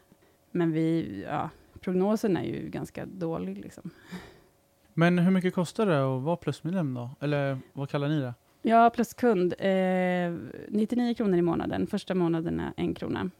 Men 0.50 0.72
vi, 0.72 1.22
ja, 1.28 1.50
prognosen 1.84 2.36
är 2.36 2.44
ju 2.44 2.68
ganska 2.68 3.06
dålig, 3.06 3.58
liksom. 3.58 3.90
Men 4.94 5.18
hur 5.18 5.30
mycket 5.30 5.54
kostar 5.54 5.86
det 5.86 6.16
att 6.16 6.22
vara 6.22 6.36
plusmedlem 6.36 6.94
då? 6.94 7.10
Eller 7.20 7.58
vad 7.72 7.90
kallar 7.90 8.08
ni 8.08 8.20
det? 8.20 8.34
Ja, 8.62 8.90
plus 8.90 9.14
kund. 9.14 9.54
Eh, 9.58 10.34
99 10.68 11.14
kronor 11.14 11.38
i 11.38 11.42
månaden. 11.42 11.86
Första 11.86 12.14
månaden 12.14 12.60
är 12.60 12.72
en 12.76 12.94
krona. 12.94 13.30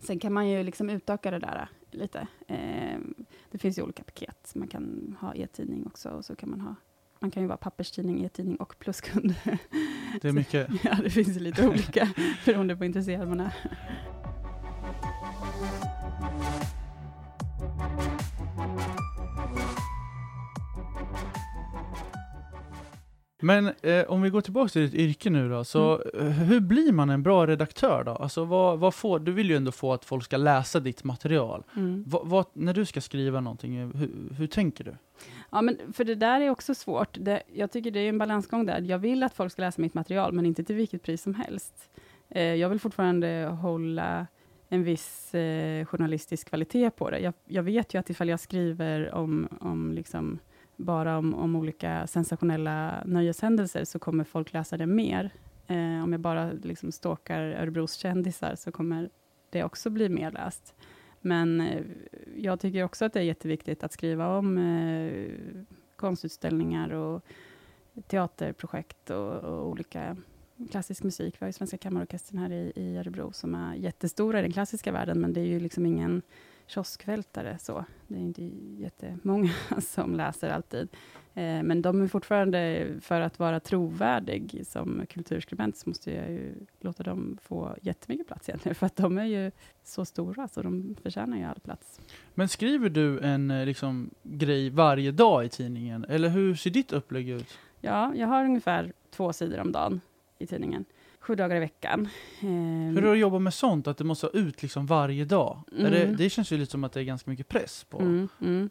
Sen 0.00 0.18
kan 0.18 0.32
man 0.32 0.48
ju 0.48 0.62
liksom 0.62 0.90
utöka 0.90 1.30
det 1.30 1.38
där 1.38 1.68
lite. 1.90 2.26
Eh, 2.46 2.98
det 3.50 3.58
finns 3.58 3.78
ju 3.78 3.82
olika 3.82 4.02
paket. 4.02 4.52
Man 4.54 4.68
kan 4.68 5.16
ha 5.20 5.34
e-tidning 5.34 5.86
också. 5.86 6.08
Och 6.08 6.24
så 6.24 6.36
kan 6.36 6.50
man 6.50 6.60
ha 6.60 6.74
man 7.18 7.30
kan 7.30 7.42
ju 7.42 7.46
vara 7.46 7.56
papperstidning, 7.56 8.24
e-tidning 8.24 8.56
och 8.56 8.78
pluskund. 8.78 9.34
Det 10.20 10.28
är 10.28 10.32
mycket. 10.32 10.68
ja, 10.84 10.96
det 11.02 11.10
finns 11.10 11.36
lite 11.36 11.68
olika 11.68 12.08
beroende 12.44 12.76
på 12.76 12.78
hur 12.78 12.86
intresserad 12.86 13.28
man 13.28 13.40
är. 13.40 13.52
Men 23.46 23.70
eh, 23.82 24.04
om 24.08 24.22
vi 24.22 24.30
går 24.30 24.40
tillbaka 24.40 24.68
till 24.68 24.82
ditt 24.82 24.94
yrke 24.94 25.30
nu 25.30 25.48
då, 25.48 25.64
så 25.64 26.02
mm. 26.14 26.32
hur 26.32 26.60
blir 26.60 26.92
man 26.92 27.10
en 27.10 27.22
bra 27.22 27.46
redaktör 27.46 28.04
då? 28.04 28.10
Alltså 28.10 28.44
vad, 28.44 28.78
vad 28.78 28.94
får, 28.94 29.18
du 29.18 29.32
vill 29.32 29.50
ju 29.50 29.56
ändå 29.56 29.72
få 29.72 29.92
att 29.92 30.04
folk 30.04 30.24
ska 30.24 30.36
läsa 30.36 30.80
ditt 30.80 31.04
material. 31.04 31.62
Mm. 31.76 32.04
Vad, 32.06 32.28
vad, 32.28 32.46
när 32.52 32.74
du 32.74 32.84
ska 32.84 33.00
skriva 33.00 33.40
någonting, 33.40 33.78
hur, 33.78 34.34
hur, 34.38 34.46
tänker 34.46 34.84
du? 34.84 34.96
Ja, 35.50 35.62
men 35.62 35.78
för 35.92 36.04
det 36.04 36.14
där 36.14 36.40
är 36.40 36.50
också 36.50 36.74
svårt. 36.74 37.16
Det, 37.20 37.42
jag 37.54 37.70
tycker 37.70 37.90
det 37.90 38.00
är 38.00 38.08
en 38.08 38.18
balansgång 38.18 38.66
där. 38.66 38.80
Jag 38.80 38.98
vill 38.98 39.22
att 39.22 39.34
folk 39.34 39.52
ska 39.52 39.62
läsa 39.62 39.82
mitt 39.82 39.94
material, 39.94 40.32
men 40.32 40.46
inte 40.46 40.64
till 40.64 40.76
vilket 40.76 41.02
pris 41.02 41.22
som 41.22 41.34
helst. 41.34 41.90
Eh, 42.28 42.42
jag 42.42 42.68
vill 42.68 42.80
fortfarande 42.80 43.44
hålla 43.62 44.26
en 44.68 44.84
viss 44.84 45.34
eh, 45.34 45.84
journalistisk 45.84 46.48
kvalitet 46.48 46.90
på 46.90 47.10
det. 47.10 47.18
Jag, 47.18 47.34
jag, 47.44 47.62
vet 47.62 47.94
ju 47.94 47.98
att 47.98 48.10
ifall 48.10 48.28
jag 48.28 48.40
skriver 48.40 49.14
om, 49.14 49.48
om 49.60 49.92
liksom 49.92 50.38
bara 50.76 51.18
om, 51.18 51.34
om 51.34 51.56
olika 51.56 52.06
sensationella 52.06 53.02
nöjeshändelser, 53.06 53.84
så 53.84 53.98
kommer 53.98 54.24
folk 54.24 54.52
läsa 54.52 54.76
det 54.76 54.86
mer. 54.86 55.30
Eh, 55.66 56.02
om 56.04 56.12
jag 56.12 56.20
bara 56.20 56.52
liksom 56.52 56.92
stalkar 56.92 57.42
Örebros 57.42 57.94
kändisar, 57.94 58.54
så 58.54 58.72
kommer 58.72 59.10
det 59.50 59.64
också 59.64 59.90
bli 59.90 60.08
mer 60.08 60.30
läst. 60.30 60.74
Men 61.20 61.60
eh, 61.60 61.82
jag 62.36 62.60
tycker 62.60 62.82
också 62.82 63.04
att 63.04 63.12
det 63.12 63.20
är 63.20 63.24
jätteviktigt 63.24 63.84
att 63.84 63.92
skriva 63.92 64.38
om 64.38 64.58
eh, 64.58 65.30
konstutställningar 65.96 66.92
och 66.92 67.24
teaterprojekt 68.06 69.10
och, 69.10 69.34
och, 69.34 69.68
olika 69.68 70.16
klassisk 70.70 71.02
musik. 71.02 71.34
Vi 71.34 71.38
har 71.40 71.46
ju 71.46 71.52
Svenska 71.52 71.78
Kammarorkestern 71.78 72.38
här 72.38 72.52
i, 72.52 72.72
i 72.76 72.96
Örebro, 72.96 73.32
som 73.32 73.54
är 73.54 73.74
jättestora 73.74 74.38
i 74.38 74.42
den 74.42 74.52
klassiska 74.52 74.92
världen, 74.92 75.20
men 75.20 75.32
det 75.32 75.40
är 75.40 75.44
ju 75.44 75.60
liksom 75.60 75.86
ingen 75.86 76.22
kioskvältare. 76.66 77.58
Så. 77.60 77.84
Det 78.08 78.14
är 78.14 78.20
inte 78.20 78.42
jättemånga 78.82 79.52
som 79.80 80.14
läser 80.14 80.50
alltid. 80.50 80.88
Eh, 81.34 81.62
men 81.62 81.82
de 81.82 82.02
är 82.02 82.08
fortfarande, 82.08 82.88
för 83.00 83.20
att 83.20 83.38
vara 83.38 83.60
trovärdig 83.60 84.62
som 84.66 85.06
kulturskribent, 85.08 85.76
så 85.76 85.88
måste 85.88 86.12
jag 86.12 86.30
ju 86.30 86.54
låta 86.80 87.02
dem 87.02 87.38
få 87.42 87.76
jättemycket 87.82 88.26
plats 88.26 88.48
egentligen, 88.48 88.74
för 88.74 88.86
att 88.86 88.96
de 88.96 89.18
är 89.18 89.24
ju 89.24 89.50
så 89.84 90.04
stora, 90.04 90.48
så 90.48 90.62
de 90.62 90.96
förtjänar 91.02 91.36
ju 91.36 91.44
all 91.44 91.60
plats. 91.60 92.00
Men 92.34 92.48
skriver 92.48 92.88
du 92.88 93.20
en 93.20 93.50
eh, 93.50 93.66
liksom, 93.66 94.10
grej 94.22 94.70
varje 94.70 95.12
dag 95.12 95.44
i 95.44 95.48
tidningen, 95.48 96.04
eller 96.08 96.28
hur 96.28 96.54
ser 96.54 96.70
ditt 96.70 96.92
upplägg 96.92 97.28
ut? 97.28 97.58
Ja, 97.80 98.14
jag 98.14 98.26
har 98.26 98.44
ungefär 98.44 98.92
två 99.10 99.32
sidor 99.32 99.60
om 99.60 99.72
dagen 99.72 100.00
i 100.38 100.46
tidningen 100.46 100.84
sju 101.20 101.34
dagar 101.34 101.56
i 101.56 101.60
veckan. 101.60 102.08
Hur 102.40 102.98
är 102.98 103.02
det 103.02 103.12
att 103.12 103.18
jobba 103.18 103.38
med 103.38 103.54
sånt, 103.54 103.86
att 103.86 103.98
det 103.98 104.04
måste 104.04 104.30
ut 104.32 104.62
liksom 104.62 104.86
varje 104.86 105.24
dag? 105.24 105.62
Mm. 105.72 105.92
Det, 105.92 106.04
det, 106.04 106.30
känns 106.30 106.52
ju 106.52 106.56
lite 106.56 106.72
som 106.72 106.84
att 106.84 106.92
det 106.92 107.00
är 107.00 107.04
ganska 107.04 107.30
mycket 107.30 107.48
press 107.48 107.84
på. 107.84 107.98
Mm, 107.98 108.28
mm. 108.40 108.70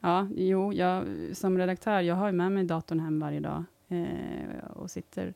Ja, 0.00 0.28
jo, 0.36 0.72
jag, 0.72 1.04
som 1.32 1.58
redaktör, 1.58 2.00
jag 2.00 2.14
har 2.14 2.32
med 2.32 2.52
mig 2.52 2.64
datorn 2.64 3.00
hem 3.00 3.20
varje 3.20 3.40
dag 3.40 3.64
eh, 3.88 4.70
och 4.70 4.90
sitter 4.90 5.34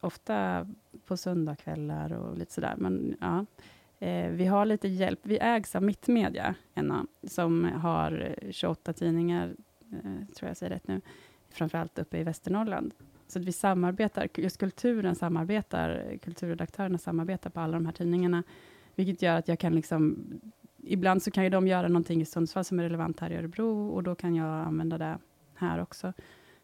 ofta 0.00 0.66
på 1.06 1.16
söndagkvällar 1.16 2.12
och 2.12 2.38
lite 2.38 2.52
sådär. 2.52 2.74
Men, 2.78 3.16
ja. 3.20 3.46
Eh, 3.98 4.30
vi 4.30 4.46
har 4.46 4.66
lite 4.66 4.88
hjälp. 4.88 5.20
Vi 5.22 5.38
ägs 5.38 5.74
av 5.74 5.82
Mittmedia, 5.82 6.54
Enna, 6.74 7.06
som 7.22 7.64
har 7.64 8.34
28 8.50 8.92
tidningar, 8.92 9.54
eh, 9.92 10.34
tror 10.36 10.48
jag 10.48 10.56
säger 10.56 10.72
rätt 10.72 10.88
nu, 10.88 11.00
framförallt 11.50 11.98
uppe 11.98 12.18
i 12.18 12.24
Västernorrland. 12.24 12.94
Så 13.28 13.38
att 13.38 13.44
vi 13.44 13.52
samarbetar, 13.52 14.28
just 14.34 14.58
kulturen 14.58 15.14
samarbetar, 15.14 16.18
kulturredaktörerna 16.22 16.98
samarbetar 16.98 17.50
på 17.50 17.60
alla 17.60 17.72
de 17.72 17.86
här 17.86 17.92
tidningarna, 17.92 18.42
vilket 18.94 19.22
gör 19.22 19.38
att 19.38 19.48
jag 19.48 19.58
kan 19.58 19.74
liksom, 19.74 20.24
ibland 20.82 21.22
så 21.22 21.30
kan 21.30 21.44
ju 21.44 21.50
de 21.50 21.68
göra 21.68 21.88
någonting 21.88 22.20
i 22.20 22.24
Sundsvall 22.24 22.64
som 22.64 22.78
är 22.78 22.82
relevant 22.82 23.20
här 23.20 23.30
i 23.30 23.36
Örebro, 23.36 23.88
och 23.88 24.02
då 24.02 24.14
kan 24.14 24.34
jag 24.34 24.66
använda 24.66 24.98
det 24.98 25.18
här 25.54 25.82
också. 25.82 26.12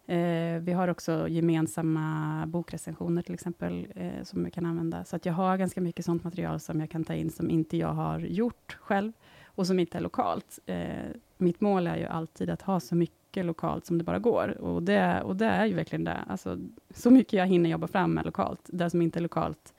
Eh, 0.06 0.60
vi 0.60 0.72
har 0.72 0.88
också 0.88 1.28
gemensamma 1.28 2.46
bokrecensioner 2.46 3.22
till 3.22 3.34
exempel, 3.34 3.86
eh, 3.96 4.22
som 4.22 4.44
jag 4.44 4.52
kan 4.52 4.66
använda. 4.66 5.04
Så 5.04 5.16
att 5.16 5.26
jag 5.26 5.32
har 5.32 5.56
ganska 5.56 5.80
mycket 5.80 6.04
sånt 6.04 6.24
material 6.24 6.60
som 6.60 6.80
jag 6.80 6.90
kan 6.90 7.04
ta 7.04 7.14
in, 7.14 7.30
som 7.30 7.50
inte 7.50 7.76
jag 7.76 7.92
har 7.92 8.18
gjort 8.18 8.76
själv, 8.80 9.12
och 9.44 9.66
som 9.66 9.78
inte 9.78 9.98
är 9.98 10.02
lokalt. 10.02 10.58
Eh, 10.66 11.06
mitt 11.38 11.60
mål 11.60 11.86
är 11.86 11.96
ju 11.96 12.06
alltid 12.06 12.50
att 12.50 12.62
ha 12.62 12.80
så 12.80 12.94
mycket 12.94 13.19
mycket 13.30 13.46
lokalt 13.46 13.86
som 13.86 13.98
det 13.98 14.04
bara 14.04 14.18
går. 14.18 14.60
Och 14.60 14.82
det, 14.82 15.22
och 15.22 15.36
det 15.36 15.46
är 15.46 15.66
ju 15.66 15.74
verkligen 15.74 16.04
det. 16.04 16.24
Alltså, 16.28 16.58
så 16.90 17.10
mycket 17.10 17.32
jag 17.32 17.46
hinner 17.46 17.70
jobba 17.70 17.86
fram 17.86 18.14
med 18.14 18.24
lokalt. 18.24 18.60
Det 18.66 18.90
som 18.90 19.02
inte 19.02 19.18
är 19.18 19.22
lokalt 19.22 19.74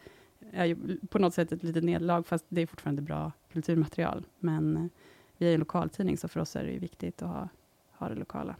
är 0.53 0.65
ju 0.65 0.97
på 1.09 1.19
något 1.19 1.33
sätt 1.33 1.51
ett 1.51 1.63
litet 1.63 1.83
nederlag, 1.83 2.23
fast 2.23 2.45
det 2.49 2.61
är 2.61 2.65
fortfarande 2.65 3.01
bra 3.01 3.31
kulturmaterial. 3.53 4.23
Men 4.39 4.77
eh, 4.77 4.83
vi 5.37 5.49
är 5.49 5.53
en 5.53 5.59
lokaltidning, 5.59 6.17
så 6.17 6.27
för 6.27 6.39
oss 6.39 6.55
är 6.55 6.63
det 6.63 6.79
viktigt 6.79 7.21
att 7.21 7.29
ha, 7.29 7.49
ha 7.91 8.09
det 8.09 8.15
lokala. 8.15 8.55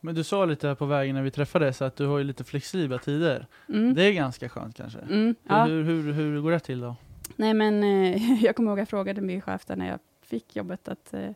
Men 0.00 0.14
du 0.14 0.24
sa 0.24 0.44
lite 0.44 0.68
här 0.68 0.74
på 0.74 0.86
vägen 0.86 1.14
när 1.14 1.22
vi 1.22 1.30
träffades 1.30 1.82
att 1.82 1.96
du 1.96 2.06
har 2.06 2.18
ju 2.18 2.24
lite 2.24 2.44
flexibla 2.44 2.98
tider. 2.98 3.46
Mm. 3.68 3.94
Det 3.94 4.02
är 4.02 4.12
ganska 4.12 4.48
skönt 4.48 4.76
kanske? 4.76 4.98
Mm, 4.98 5.34
ja. 5.42 5.64
hur, 5.64 5.84
hur, 5.84 6.12
hur, 6.12 6.40
går 6.40 6.50
det 6.50 6.60
till 6.60 6.80
då? 6.80 6.96
Nej 7.36 7.54
men 7.54 7.82
eh, 7.82 8.44
jag 8.44 8.56
kommer 8.56 8.70
ihåg 8.70 8.78
att 8.78 8.80
jag 8.80 8.88
frågade 8.88 9.20
min 9.20 9.40
chef 9.40 9.68
när 9.68 9.88
jag 9.88 9.98
fick 10.22 10.56
jobbet 10.56 10.88
att 10.88 11.14
eh, 11.14 11.30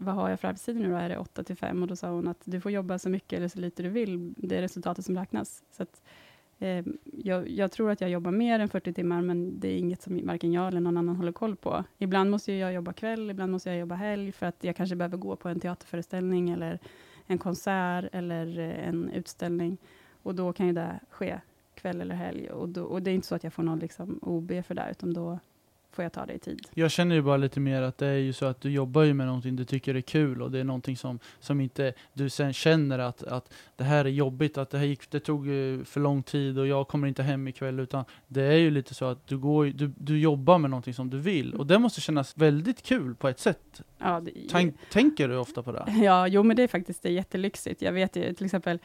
vad 0.00 0.14
har 0.14 0.30
jag 0.30 0.40
för 0.40 0.48
arbetstider 0.48 0.80
nu 0.80 0.90
då? 0.90 0.96
Är 0.96 1.08
det 1.08 1.18
8 1.18 1.44
till 1.44 1.56
5? 1.56 1.82
Och 1.82 1.88
då 1.88 1.96
sa 1.96 2.10
hon 2.10 2.28
att 2.28 2.42
du 2.44 2.60
får 2.60 2.72
jobba 2.72 2.98
så 2.98 3.08
mycket 3.08 3.36
eller 3.36 3.48
så 3.48 3.58
lite 3.58 3.82
du 3.82 3.88
vill. 3.88 4.34
Det 4.36 4.56
är 4.56 4.60
resultatet 4.60 5.04
som 5.04 5.16
räknas. 5.16 5.62
Så 5.70 5.82
att, 5.82 6.02
eh, 6.58 6.84
jag, 7.04 7.48
jag, 7.48 7.72
tror 7.72 7.90
att 7.90 8.00
jag 8.00 8.10
jobbar 8.10 8.30
mer 8.30 8.60
än 8.60 8.68
40 8.68 8.92
timmar, 8.92 9.22
men 9.22 9.60
det 9.60 9.68
är 9.68 9.78
inget 9.78 10.02
som 10.02 10.26
varken 10.26 10.52
jag 10.52 10.68
eller 10.68 10.80
någon 10.80 10.96
annan 10.96 11.16
håller 11.16 11.32
koll 11.32 11.56
på. 11.56 11.84
Ibland 11.98 12.30
måste 12.30 12.52
jag 12.52 12.72
jobba 12.72 12.92
kväll, 12.92 13.30
ibland 13.30 13.52
måste 13.52 13.70
jag 13.70 13.78
jobba 13.78 13.94
helg, 13.94 14.32
för 14.32 14.46
att 14.46 14.64
jag 14.64 14.76
kanske 14.76 14.96
behöver 14.96 15.16
gå 15.16 15.36
på 15.36 15.48
en 15.48 15.60
teaterföreställning, 15.60 16.50
eller 16.50 16.78
en 17.26 17.38
konsert, 17.38 18.04
eller 18.12 18.58
eh, 18.58 18.88
en 18.88 19.10
utställning. 19.10 19.78
Och 20.22 20.34
då 20.34 20.52
kan 20.52 20.66
ju 20.66 20.72
det 20.72 21.00
ske 21.10 21.40
kväll 21.74 22.00
eller 22.00 22.14
helg. 22.14 22.50
Och, 22.50 22.68
då, 22.68 22.84
och 22.84 23.02
det 23.02 23.10
är 23.10 23.14
inte 23.14 23.26
så 23.26 23.34
att 23.34 23.44
jag 23.44 23.52
får 23.52 23.62
någon 23.62 23.78
liksom 23.78 24.18
OB 24.22 24.52
för 24.64 24.74
det, 24.74 24.88
utan 24.90 25.14
då 25.14 25.38
får 25.92 26.02
jag 26.02 26.12
ta 26.12 26.26
det 26.26 26.32
i 26.32 26.38
tid. 26.38 26.68
Jag 26.74 26.90
känner 26.90 27.14
ju 27.14 27.22
bara 27.22 27.36
lite 27.36 27.60
mer 27.60 27.82
att 27.82 27.98
det 27.98 28.06
är 28.06 28.18
ju 28.18 28.32
så 28.32 28.46
att 28.46 28.60
du 28.60 28.70
jobbar 28.70 29.02
ju 29.02 29.14
med 29.14 29.26
någonting 29.26 29.56
du 29.56 29.64
tycker 29.64 29.94
är 29.94 30.00
kul 30.00 30.42
och 30.42 30.50
det 30.50 30.58
är 30.58 30.64
någonting 30.64 30.96
som, 30.96 31.18
som 31.40 31.60
inte 31.60 31.92
du 32.12 32.30
sen 32.30 32.52
känner 32.52 32.98
att, 32.98 33.22
att 33.22 33.52
det 33.76 33.84
här 33.84 34.04
är 34.04 34.08
jobbigt, 34.08 34.58
att 34.58 34.70
det 34.70 34.78
här 34.78 34.84
gick, 34.84 35.10
det 35.10 35.20
tog 35.20 35.48
eh, 35.48 35.84
för 35.84 36.00
lång 36.00 36.22
tid 36.22 36.58
och 36.58 36.66
jag 36.66 36.88
kommer 36.88 37.08
inte 37.08 37.22
hem 37.22 37.48
ikväll 37.48 37.80
utan 37.80 38.04
det 38.26 38.42
är 38.42 38.58
ju 38.58 38.70
lite 38.70 38.94
så 38.94 39.04
att 39.04 39.26
du, 39.26 39.38
går, 39.38 39.64
du, 39.64 39.92
du 39.96 40.20
jobbar 40.20 40.58
med 40.58 40.70
någonting 40.70 40.94
som 40.94 41.10
du 41.10 41.18
vill 41.18 41.54
och 41.54 41.66
det 41.66 41.78
måste 41.78 42.00
kännas 42.00 42.36
väldigt 42.36 42.82
kul 42.82 43.14
på 43.14 43.28
ett 43.28 43.38
sätt. 43.38 43.82
Ja, 43.98 44.20
det, 44.20 44.32
Tänk, 44.50 44.76
tänker 44.90 45.28
du 45.28 45.36
ofta 45.36 45.62
på 45.62 45.72
det? 45.72 45.84
Ja, 46.02 46.28
jo 46.28 46.42
men 46.42 46.56
det 46.56 46.62
är 46.62 46.68
faktiskt 46.68 47.02
det 47.02 47.08
är 47.08 47.12
jättelyxigt. 47.12 47.82
Jag 47.82 47.92
vet 47.92 48.16
ju 48.16 48.34
till 48.34 48.46
exempel, 48.46 48.78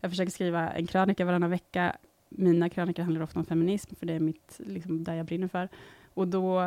jag 0.00 0.10
försöker 0.10 0.32
skriva 0.32 0.70
en 0.70 0.86
krönika 0.86 1.24
varannan 1.24 1.50
vecka. 1.50 1.96
Mina 2.28 2.68
krönikor 2.68 3.02
handlar 3.02 3.22
ofta 3.22 3.38
om 3.38 3.44
feminism, 3.44 3.94
för 3.94 4.06
det 4.06 4.12
är 4.12 4.20
mitt, 4.20 4.60
liksom, 4.66 5.04
där 5.04 5.14
jag 5.14 5.26
brinner 5.26 5.48
för. 5.48 5.68
Och 6.14 6.28
då 6.28 6.60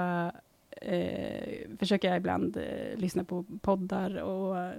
eh, 0.81 1.77
försöker 1.79 2.07
jag 2.07 2.17
ibland 2.17 2.57
eh, 2.57 2.97
lyssna 2.97 3.23
på 3.23 3.45
poddar 3.61 4.15
och 4.15 4.73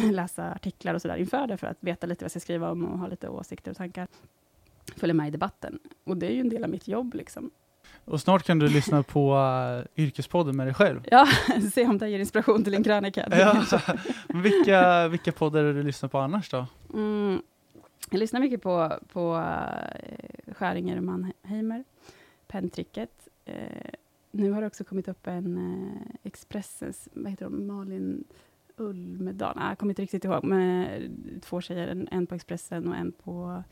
läsa 0.12 0.52
artiklar 0.52 0.94
och 0.94 1.02
sådär 1.02 1.16
inför 1.16 1.46
det, 1.46 1.56
för 1.56 1.66
att 1.66 1.78
veta 1.80 2.06
lite 2.06 2.24
vad 2.24 2.26
jag 2.26 2.30
ska 2.30 2.40
skriva 2.40 2.70
om 2.70 2.84
och 2.84 2.98
ha 2.98 3.06
lite 3.06 3.28
åsikter 3.28 3.70
och 3.70 3.76
tankar. 3.76 4.08
Följa 4.96 5.14
med 5.14 5.28
i 5.28 5.30
debatten. 5.30 5.78
Och 6.04 6.16
det 6.16 6.26
är 6.26 6.32
ju 6.32 6.40
en 6.40 6.48
del 6.48 6.64
av 6.64 6.70
mitt 6.70 6.88
jobb. 6.88 7.14
Liksom. 7.14 7.50
Och 8.04 8.20
snart 8.20 8.42
kan 8.42 8.58
du 8.58 8.68
lyssna 8.68 9.02
på 9.08 9.34
uh, 9.34 10.02
Yrkespodden 10.04 10.56
med 10.56 10.66
dig 10.66 10.74
själg. 10.74 11.00
Ja, 11.10 11.26
se 11.72 11.86
om 11.86 11.98
det 11.98 12.08
ger 12.08 12.18
inspiration 12.18 12.64
till 12.64 12.74
en 12.74 12.84
krönika. 12.84 13.28
ja. 13.30 13.64
vilka, 14.28 15.08
vilka 15.08 15.32
poddar 15.32 15.62
du 15.62 15.82
lyssnar 15.82 16.08
på 16.08 16.18
annars 16.18 16.50
då? 16.50 16.66
Mm, 16.94 17.42
jag 18.10 18.18
lyssnar 18.18 18.40
mycket 18.40 18.62
på, 18.62 18.98
på 19.12 19.34
uh, 19.34 20.54
Skäringer 20.54 20.96
och 20.96 21.04
Mannheimer, 21.04 21.84
Penntricket, 22.48 23.28
Eh, 23.50 23.90
nu 24.30 24.50
har 24.50 24.60
det 24.60 24.66
också 24.66 24.84
kommit 24.84 25.08
upp 25.08 25.26
en 25.26 25.58
eh, 25.58 26.16
Expressens, 26.22 27.08
vad 27.12 27.30
heter 27.30 27.44
de, 27.44 27.66
Malin 27.66 28.24
Ulmedal, 28.76 29.58
ah, 29.58 29.68
jag 29.68 29.78
kommer 29.78 29.90
inte 29.90 30.02
riktigt 30.02 30.24
ihåg, 30.24 30.44
men 30.44 30.86
eh, 30.86 31.10
två 31.40 31.60
tjejer, 31.60 31.88
en, 31.88 32.08
en 32.10 32.26
på 32.26 32.34
Expressen 32.34 32.88
och 32.88 32.96
en 32.96 33.12
på 33.12 33.62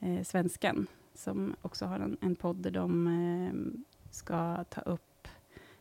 eh, 0.00 0.22
Svenskan, 0.22 0.86
som 1.14 1.56
också 1.62 1.86
har 1.86 2.00
en, 2.00 2.16
en 2.20 2.36
podd 2.36 2.56
där 2.56 2.70
de 2.70 3.06
eh, 3.06 3.80
ska 4.10 4.64
ta 4.64 4.80
upp, 4.80 5.28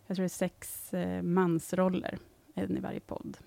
jag 0.08 0.16
tror 0.18 0.24
det 0.24 0.28
är 0.28 0.30
sex 0.30 0.94
eh, 0.94 1.22
mansroller, 1.22 2.18
en 2.54 2.78
i 2.78 2.80
varje 2.80 3.00
podd. 3.00 3.38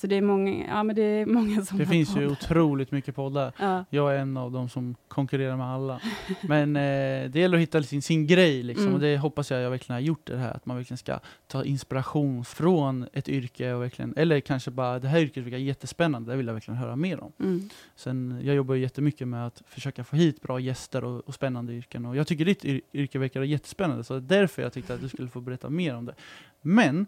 Så 0.00 0.06
det 0.06 0.16
är 0.16 0.22
många, 0.22 0.66
ja, 0.66 0.82
men 0.82 0.96
det 0.96 1.02
är 1.02 1.26
många 1.26 1.64
som 1.64 1.78
Det 1.78 1.86
finns 1.86 2.10
ju 2.10 2.14
poddar. 2.14 2.32
otroligt 2.32 2.90
mycket 2.90 3.14
poddar. 3.14 3.52
Ja. 3.58 3.84
Jag 3.90 4.14
är 4.14 4.18
en 4.18 4.36
av 4.36 4.52
dem 4.52 4.68
som 4.68 4.96
konkurrerar 5.08 5.56
med 5.56 5.66
alla. 5.66 6.00
Men 6.42 6.76
eh, 6.76 7.30
det 7.30 7.34
gäller 7.34 7.56
att 7.56 7.62
hitta 7.62 7.82
sin, 7.82 8.02
sin 8.02 8.26
grej 8.26 8.62
liksom. 8.62 8.84
Mm. 8.86 8.94
Och 8.94 9.00
det 9.00 9.18
hoppas 9.18 9.50
jag 9.50 9.60
jag 9.60 9.70
verkligen 9.70 9.94
har 9.94 10.00
gjort 10.00 10.26
det 10.26 10.36
här. 10.36 10.50
Att 10.50 10.66
man 10.66 10.76
verkligen 10.76 10.98
ska 10.98 11.18
ta 11.46 11.64
inspiration 11.64 12.44
från 12.44 13.06
ett 13.12 13.28
yrke 13.28 13.72
och 13.72 13.82
verkligen, 13.82 14.14
eller 14.16 14.40
kanske 14.40 14.70
bara 14.70 14.98
det 14.98 15.08
här 15.08 15.20
yrket 15.20 15.44
verkar 15.44 15.58
jättespännande, 15.58 16.32
det 16.32 16.36
vill 16.36 16.46
jag 16.46 16.54
verkligen 16.54 16.78
höra 16.78 16.96
mer 16.96 17.20
om. 17.20 17.32
Mm. 17.40 17.68
Sen, 17.96 18.40
jag 18.44 18.54
jobbar 18.54 18.74
ju 18.74 18.80
jättemycket 18.82 19.28
med 19.28 19.46
att 19.46 19.62
försöka 19.66 20.04
få 20.04 20.16
hit 20.16 20.42
bra 20.42 20.60
gäster 20.60 21.04
och, 21.04 21.28
och 21.28 21.34
spännande 21.34 21.72
yrken. 21.72 22.06
Och 22.06 22.16
jag 22.16 22.26
tycker 22.26 22.44
ditt 22.44 22.64
yr 22.64 22.80
yrke 22.92 23.18
verkar 23.18 23.42
jättespännande, 23.42 24.04
så 24.04 24.14
det 24.14 24.36
är 24.36 24.40
därför 24.40 24.62
jag 24.62 24.72
tyckte 24.72 24.94
att 24.94 25.00
du 25.00 25.08
skulle 25.08 25.28
få 25.28 25.40
berätta 25.40 25.70
mer 25.70 25.96
om 25.96 26.06
det. 26.06 26.14
Men, 26.62 27.06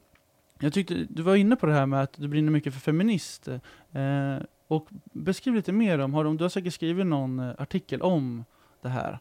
jag 0.63 0.73
tyckte 0.73 1.07
du 1.09 1.23
var 1.23 1.37
inne 1.37 1.57
på 1.57 1.67
det 1.67 1.73
här 1.73 1.87
med 1.87 2.03
att 2.03 2.13
du 2.13 2.29
brinner 2.29 2.51
mycket 2.51 2.73
för 2.73 2.81
feminist. 2.81 3.49
Eh, 3.49 4.37
och 4.67 4.89
beskriv 5.13 5.55
lite 5.55 5.73
mer 5.73 5.99
om, 5.99 6.15
har 6.15 6.25
du, 6.25 6.37
du 6.37 6.45
har 6.45 6.49
säkert 6.49 6.75
skrivit 6.75 7.07
någon 7.07 7.39
eh, 7.39 7.55
artikel 7.59 8.03
om 8.03 8.45
det 8.83 8.89
här. 8.89 9.19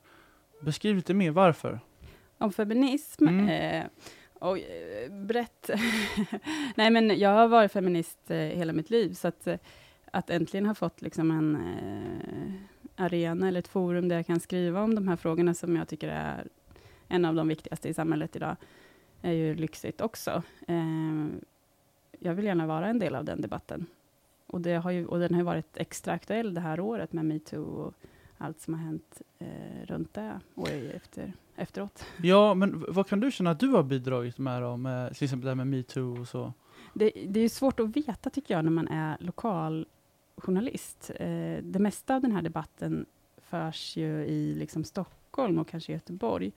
Beskriv 0.61 0.95
lite 0.95 1.13
mer, 1.13 1.31
varför? 1.31 1.79
Om 2.37 2.53
feminism. 2.53 3.27
Mm. 3.27 3.49
Eh, 3.49 3.85
och, 4.33 4.59
eh, 4.59 5.11
brett. 5.11 5.69
Nej, 6.75 6.91
men 6.91 7.19
jag 7.19 7.29
har 7.29 7.47
varit 7.47 7.71
feminist 7.71 8.31
eh, 8.31 8.37
hela 8.37 8.73
mitt 8.73 8.89
liv, 8.89 9.13
så 9.13 9.27
att, 9.27 9.47
eh, 9.47 9.57
att 10.11 10.29
äntligen 10.29 10.65
ha 10.65 10.75
fått 10.75 11.01
liksom 11.01 11.31
en 11.31 11.55
eh, 11.55 13.05
arena 13.05 13.47
eller 13.47 13.59
ett 13.59 13.67
forum 13.67 14.07
där 14.07 14.15
jag 14.15 14.25
kan 14.25 14.39
skriva 14.39 14.81
om 14.81 14.95
de 14.95 15.07
här 15.07 15.15
frågorna 15.15 15.53
som 15.53 15.75
jag 15.75 15.87
tycker 15.87 16.07
är 16.07 16.47
en 17.07 17.25
av 17.25 17.35
de 17.35 17.47
viktigaste 17.47 17.89
i 17.89 17.93
samhället 17.93 18.35
idag, 18.35 18.55
är 19.21 19.31
ju 19.31 19.55
lyxigt 19.55 20.01
också. 20.01 20.43
Eh, 20.67 21.27
jag 22.19 22.33
vill 22.33 22.45
gärna 22.45 22.67
vara 22.67 22.87
en 22.87 22.99
del 22.99 23.15
av 23.15 23.25
den 23.25 23.41
debatten. 23.41 23.85
Och, 24.47 24.61
det 24.61 24.73
har 24.73 24.91
ju, 24.91 25.05
och 25.05 25.19
den 25.19 25.33
har 25.33 25.43
varit 25.43 25.77
extra 25.77 26.13
aktuell 26.13 26.53
det 26.53 26.61
här 26.61 26.79
året 26.79 27.13
med 27.13 27.25
metoo 27.25 27.63
och 27.63 27.93
allt 28.37 28.61
som 28.61 28.73
har 28.73 28.81
hänt 28.81 29.21
eh, 29.39 29.85
runt 29.85 30.13
det 30.13 30.39
året 30.55 30.95
efter, 30.95 31.33
efteråt. 31.55 32.05
Ja, 32.23 32.53
men 32.53 32.85
vad 32.87 33.07
kan 33.07 33.19
du 33.19 33.31
känna 33.31 33.51
att 33.51 33.59
du 33.59 33.67
har 33.67 33.83
bidragit 33.83 34.37
med 34.37 34.61
då, 34.61 34.77
med 34.77 35.15
till 35.15 35.23
exempel 35.23 35.45
det 35.45 35.49
här 35.49 35.55
med 35.55 35.67
metoo 35.67 36.19
och 36.21 36.27
så? 36.27 36.53
Det, 36.93 37.11
det 37.27 37.39
är 37.39 37.49
svårt 37.49 37.79
att 37.79 37.97
veta, 37.97 38.29
tycker 38.29 38.53
jag, 38.53 38.63
när 38.63 38.71
man 38.71 38.87
är 38.87 39.17
lokaljournalist. 39.19 41.11
Eh, 41.15 41.63
det 41.63 41.79
mesta 41.79 42.15
av 42.15 42.21
den 42.21 42.31
här 42.31 42.41
debatten 42.41 43.05
förs 43.37 43.97
ju 43.97 44.25
i 44.25 44.53
liksom, 44.53 44.83
Stockholm 44.83 45.59
och 45.59 45.67
kanske 45.67 45.93
Göteborg. 45.93 46.51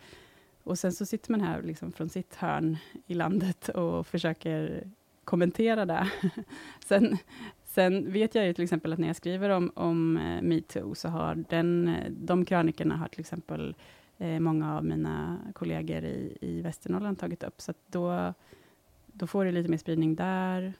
Och 0.64 0.78
sen 0.78 0.92
så 0.92 1.06
sitter 1.06 1.30
man 1.30 1.40
här 1.40 1.62
liksom, 1.62 1.92
från 1.92 2.08
sitt 2.08 2.34
hörn 2.34 2.76
i 3.06 3.14
landet 3.14 3.68
och 3.68 4.06
försöker 4.06 4.90
kommentera 5.24 5.86
det. 5.86 6.10
sen, 6.84 7.18
sen 7.64 8.12
vet 8.12 8.34
jag 8.34 8.46
ju 8.46 8.52
till 8.52 8.64
exempel 8.64 8.92
att 8.92 8.98
när 8.98 9.06
jag 9.06 9.16
skriver 9.16 9.50
om, 9.50 9.72
om 9.74 10.16
eh, 10.16 10.42
metoo, 10.42 10.94
så 10.94 11.08
har 11.08 11.44
den, 11.48 11.88
eh, 11.88 12.10
de 12.10 12.44
krönikorna 12.44 12.96
har 12.96 13.08
till 13.08 13.20
exempel 13.20 13.74
eh, 14.18 14.40
många 14.40 14.76
av 14.76 14.84
mina 14.84 15.38
kollegor 15.54 16.04
i, 16.04 16.38
i 16.40 16.60
Västernorrland 16.60 17.18
tagit 17.18 17.42
upp. 17.42 17.60
Så 17.60 17.70
att 17.70 17.78
då 17.86 18.34
då 19.16 19.26
får 19.26 19.44
det 19.44 19.52
lite 19.52 19.70
mer 19.70 19.78
spridning 19.78 20.14
där. 20.14 20.72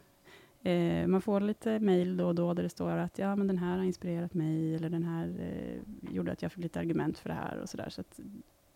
Eh, 0.62 1.06
man 1.06 1.20
får 1.20 1.40
lite 1.40 1.78
mejl 1.78 2.16
då 2.16 2.26
och 2.26 2.34
då 2.34 2.54
där 2.54 2.62
det 2.62 2.68
står 2.68 2.90
att 2.90 3.18
ja, 3.18 3.36
men 3.36 3.46
den 3.46 3.58
här 3.58 3.76
har 3.76 3.84
inspirerat 3.84 4.34
mig, 4.34 4.74
eller 4.74 4.90
den 4.90 5.02
här 5.02 5.34
eh, 5.40 6.14
gjorde 6.14 6.32
att 6.32 6.42
jag 6.42 6.52
fick 6.52 6.62
lite 6.62 6.80
argument 6.80 7.18
för 7.18 7.28
det 7.28 7.34
här 7.34 7.58
och 7.58 7.68
sådär. 7.68 7.88
Så 7.88 8.00
att, 8.00 8.20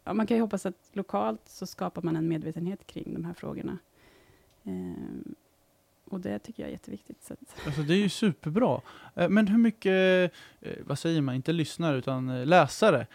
ja, 0.09 0.15
man 0.15 0.27
kan 0.27 0.37
ju 0.37 0.41
hoppas 0.41 0.67
att 0.67 0.91
lokalt 0.93 1.41
så 1.45 1.67
skapar 1.67 2.03
man 2.03 2.17
en 2.17 2.29
medvetenhet 2.29 2.87
kring 2.87 3.15
de 3.15 3.25
här 3.25 3.35
frågorna. 3.35 3.79
Eh, 4.65 5.33
och 6.05 6.21
det 6.21 6.39
tycker 6.39 6.63
jag 6.63 6.69
är 6.69 6.73
jätteviktigt. 6.73 7.25
Så 7.25 7.33
att, 7.33 7.67
Alltså 7.67 7.83
det 7.83 7.95
är 7.95 7.99
ju 7.99 8.09
superbra. 8.09 8.81
Eh, 9.15 9.29
Men 9.29 9.49
hur 9.49 9.59
mycket, 9.59 10.33
eh, 10.61 10.73
vad 10.87 10.99
säger 10.99 11.21
man, 11.21 11.35
inte 11.35 11.53
lyssnare 11.53 11.97
utan 11.99 12.29
eh, 12.29 12.47
läsare, 12.47 13.07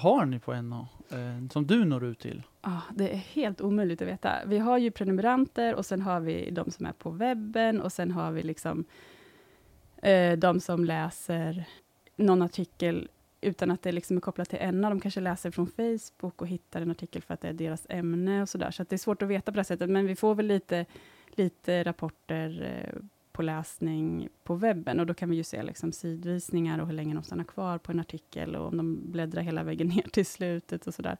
har 0.00 0.24
ni 0.26 0.38
på 0.38 0.62
NA? 0.62 0.88
Som 1.52 1.66
du 1.66 1.84
når 1.84 2.04
ut 2.04 2.18
till? 2.18 2.42
ah, 2.60 2.80
det 2.94 3.12
är 3.12 3.16
helt 3.16 3.60
omöjligt 3.60 4.02
att 4.02 4.08
veta. 4.08 4.32
Vi 4.46 4.58
har 4.58 4.78
ju 4.78 4.90
prenumeranter 4.90 5.74
och 5.74 5.86
sen 5.86 6.02
har 6.02 6.20
vi 6.20 6.50
de 6.50 6.70
som 6.70 6.86
är 6.86 6.92
på 6.92 7.10
webben 7.10 7.80
och 7.80 7.92
sen 7.92 8.10
har 8.10 8.32
vi 8.32 8.42
liksom 8.42 8.84
eh, 10.02 10.38
de 10.38 10.60
som 10.60 10.84
läser 10.84 11.64
någon 12.16 12.42
artikel 12.42 13.08
utan 13.40 13.70
att 13.70 13.82
det 13.82 13.92
liksom 13.92 14.16
är 14.16 14.20
kopplat 14.20 14.48
till 14.48 14.74
NA. 14.74 14.88
De 14.88 15.00
kanske 15.00 15.20
läser 15.20 15.50
från 15.50 15.66
Facebook 15.66 16.42
och 16.42 16.48
hittar 16.48 16.80
en 16.80 16.90
artikel 16.90 17.22
för 17.22 17.34
att 17.34 17.40
det 17.40 17.48
är 17.48 17.52
deras 17.52 17.86
ämne 17.88 18.42
och 18.42 18.48
sådär. 18.48 18.70
Så 18.70 18.82
att 18.82 18.88
det 18.88 18.96
är 18.96 18.98
svårt 18.98 19.22
att 19.22 19.28
veta 19.28 19.52
på 19.52 19.56
det 19.58 19.64
sättet. 19.64 19.90
Men 19.90 20.06
vi 20.06 20.16
får 20.16 20.34
väl 20.34 20.46
lite, 20.46 20.86
lite 21.30 21.84
rapporter 21.84 22.62
eh, 22.62 23.02
på 23.32 23.42
läsning 23.42 24.28
på 24.44 24.54
webben 24.54 25.00
och 25.00 25.06
då 25.06 25.14
kan 25.14 25.30
vi 25.30 25.36
ju 25.36 25.44
se 25.44 25.62
liksom 25.62 25.92
sidvisningar 25.92 26.78
och 26.78 26.86
hur 26.86 26.94
länge 26.94 27.14
de 27.14 27.22
stannar 27.22 27.44
kvar 27.44 27.78
på 27.78 27.92
en 27.92 28.00
artikel 28.00 28.56
och 28.56 28.66
om 28.68 28.76
de 28.76 29.12
bläddrar 29.12 29.42
hela 29.42 29.62
vägen 29.62 29.88
ner 29.96 30.08
till 30.10 30.26
slutet 30.26 30.86
och 30.86 30.94
sådär. 30.94 31.16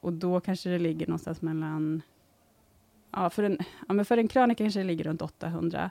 Och 0.00 0.12
då 0.12 0.40
kanske 0.40 0.70
det 0.70 0.78
ligger 0.78 1.06
någonstans 1.06 1.42
mellan... 1.42 2.02
Ja, 3.12 3.30
för 3.30 3.42
en, 3.42 3.58
ja, 3.88 3.94
men 3.94 4.04
för 4.04 4.16
en 4.16 4.28
krönika 4.28 4.64
kanske 4.64 4.80
det 4.80 4.84
ligger 4.84 5.04
runt 5.04 5.22
800 5.22 5.90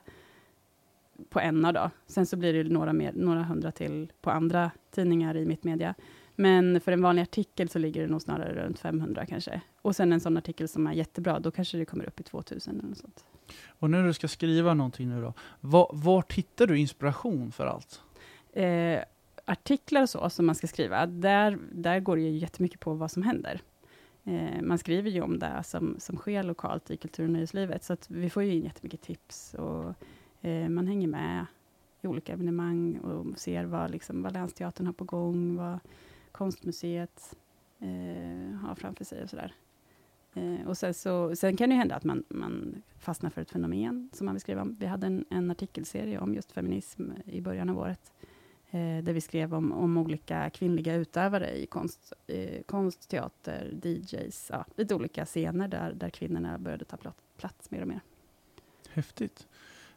på 1.30 1.40
en 1.40 1.62
då. 1.62 1.90
Sen 2.08 2.26
så 2.26 2.38
blir 2.38 2.54
det 2.54 2.70
några, 2.70 2.94
mer, 2.94 3.14
några 3.16 3.44
hundra 3.44 3.72
till 3.72 4.12
på 4.22 4.32
andra 4.32 4.72
tidningar 4.92 5.38
i 5.38 5.46
mitt 5.46 5.64
media. 5.64 5.96
Men 6.36 6.82
för 6.82 6.92
en 6.92 7.02
vanlig 7.02 7.22
artikel 7.22 7.70
så 7.70 7.80
ligger 7.80 8.02
det 8.02 8.08
nog 8.08 8.22
snarare 8.22 8.66
runt 8.66 8.80
500 8.80 9.26
kanske. 9.26 9.62
Och 9.82 9.96
sen 9.96 10.14
en 10.14 10.20
sån 10.20 10.38
artikel 10.38 10.68
som 10.68 10.88
är 10.88 10.94
jättebra, 10.94 11.40
då 11.40 11.52
kanske 11.52 11.78
det 11.78 11.86
kommer 11.86 12.06
upp 12.08 12.20
i 12.20 12.24
2000 12.24 12.80
eller 12.80 12.90
något 12.90 12.98
sånt. 12.98 13.26
Och 13.68 13.90
när 13.90 14.04
du 14.04 14.14
ska 14.14 14.28
skriva 14.28 14.74
någonting 14.74 15.10
nu 15.10 15.22
då, 15.22 15.34
var, 15.60 15.92
vart 15.94 16.34
hittar 16.34 16.68
du 16.68 16.78
inspiration 16.78 17.52
för 17.52 17.66
allt? 17.66 18.02
Eh, 18.54 19.00
artiklar 19.46 20.02
och 20.02 20.10
så 20.10 20.30
som 20.30 20.46
man 20.46 20.56
ska 20.56 20.68
skriva, 20.68 21.06
där, 21.06 21.58
där 21.72 22.00
går 22.00 22.16
det 22.16 22.22
ju 22.22 22.38
jättemycket 22.38 22.80
på 22.80 22.94
vad 22.94 23.12
som 23.12 23.24
händer. 23.24 23.62
Eh, 24.24 24.62
man 24.62 24.78
skriver 24.78 25.10
ju 25.10 25.22
om 25.22 25.40
det 25.40 25.64
som, 25.64 25.96
som 26.00 26.18
sker 26.18 26.44
lokalt 26.44 26.92
i 26.92 26.98
kultur 26.98 27.24
och 27.24 27.30
nöjeslivet, 27.30 27.84
så 27.84 27.94
att 27.94 28.10
vi 28.10 28.30
får 28.30 28.44
ju 28.44 28.54
in 28.54 28.64
jättemycket 28.64 29.02
tips 29.02 29.54
och 29.54 29.94
Eh, 30.41 30.69
man 30.69 30.88
hänger 30.88 31.08
med 31.08 31.45
i 32.02 32.08
olika 32.08 32.34
evenemang 32.34 32.97
och 32.97 33.39
ser 33.39 33.65
vad, 33.65 33.91
liksom, 33.91 34.21
vad 34.21 34.34
Länsteatern 34.34 34.86
har 34.86 34.93
på 34.93 35.04
gång, 35.04 35.56
vad 35.56 35.80
Konstmuseet 36.32 37.38
eh, 37.80 38.56
har 38.56 38.75
framför 38.75 39.06
sig 39.06 39.23
och 39.23 39.30
sådär. 39.30 39.54
Eh, 40.34 40.67
och 40.67 40.78
sen, 40.78 40.93
så, 40.93 41.36
sen 41.36 41.58
kan 41.58 41.69
det 41.69 41.73
ju 41.73 41.80
hända 41.80 41.95
att 41.95 42.04
man, 42.04 42.23
man 42.30 42.82
fastnar 42.99 43.30
för 43.30 43.41
ett 43.41 43.52
fenomen 43.52 44.10
som 44.13 44.25
man 44.25 44.36
vill 44.36 44.41
skriva 44.41 44.62
om. 44.62 44.75
Vi 44.80 44.86
hade 44.86 45.08
en, 45.08 45.25
en 45.30 45.52
artikelserie 45.52 46.19
om 46.19 46.34
just 46.34 46.52
feminism 46.52 47.12
i 47.25 47.41
början 47.41 47.69
av 47.69 47.78
året, 47.80 48.13
eh, 48.69 49.04
där 49.04 49.13
vi 49.13 49.21
skrev 49.21 49.54
om, 49.54 49.71
om 49.71 49.97
olika 49.97 50.49
kvinnliga 50.49 50.95
utövare 50.95 51.58
i 51.62 51.65
konst, 51.65 52.13
eh, 52.28 52.62
konst 52.62 53.10
teater, 53.10 53.73
DJs, 53.84 54.49
ja, 54.54 54.65
lite 54.75 54.95
olika 54.95 55.25
scener 55.25 55.67
där, 55.67 55.93
där 55.93 56.10
kvinnorna 56.10 56.58
började 56.58 56.86
ta 56.86 56.97
plats 57.38 57.71
mer 57.71 57.82
och 57.82 57.88
mer. 57.88 58.02
Häftigt. 58.89 59.47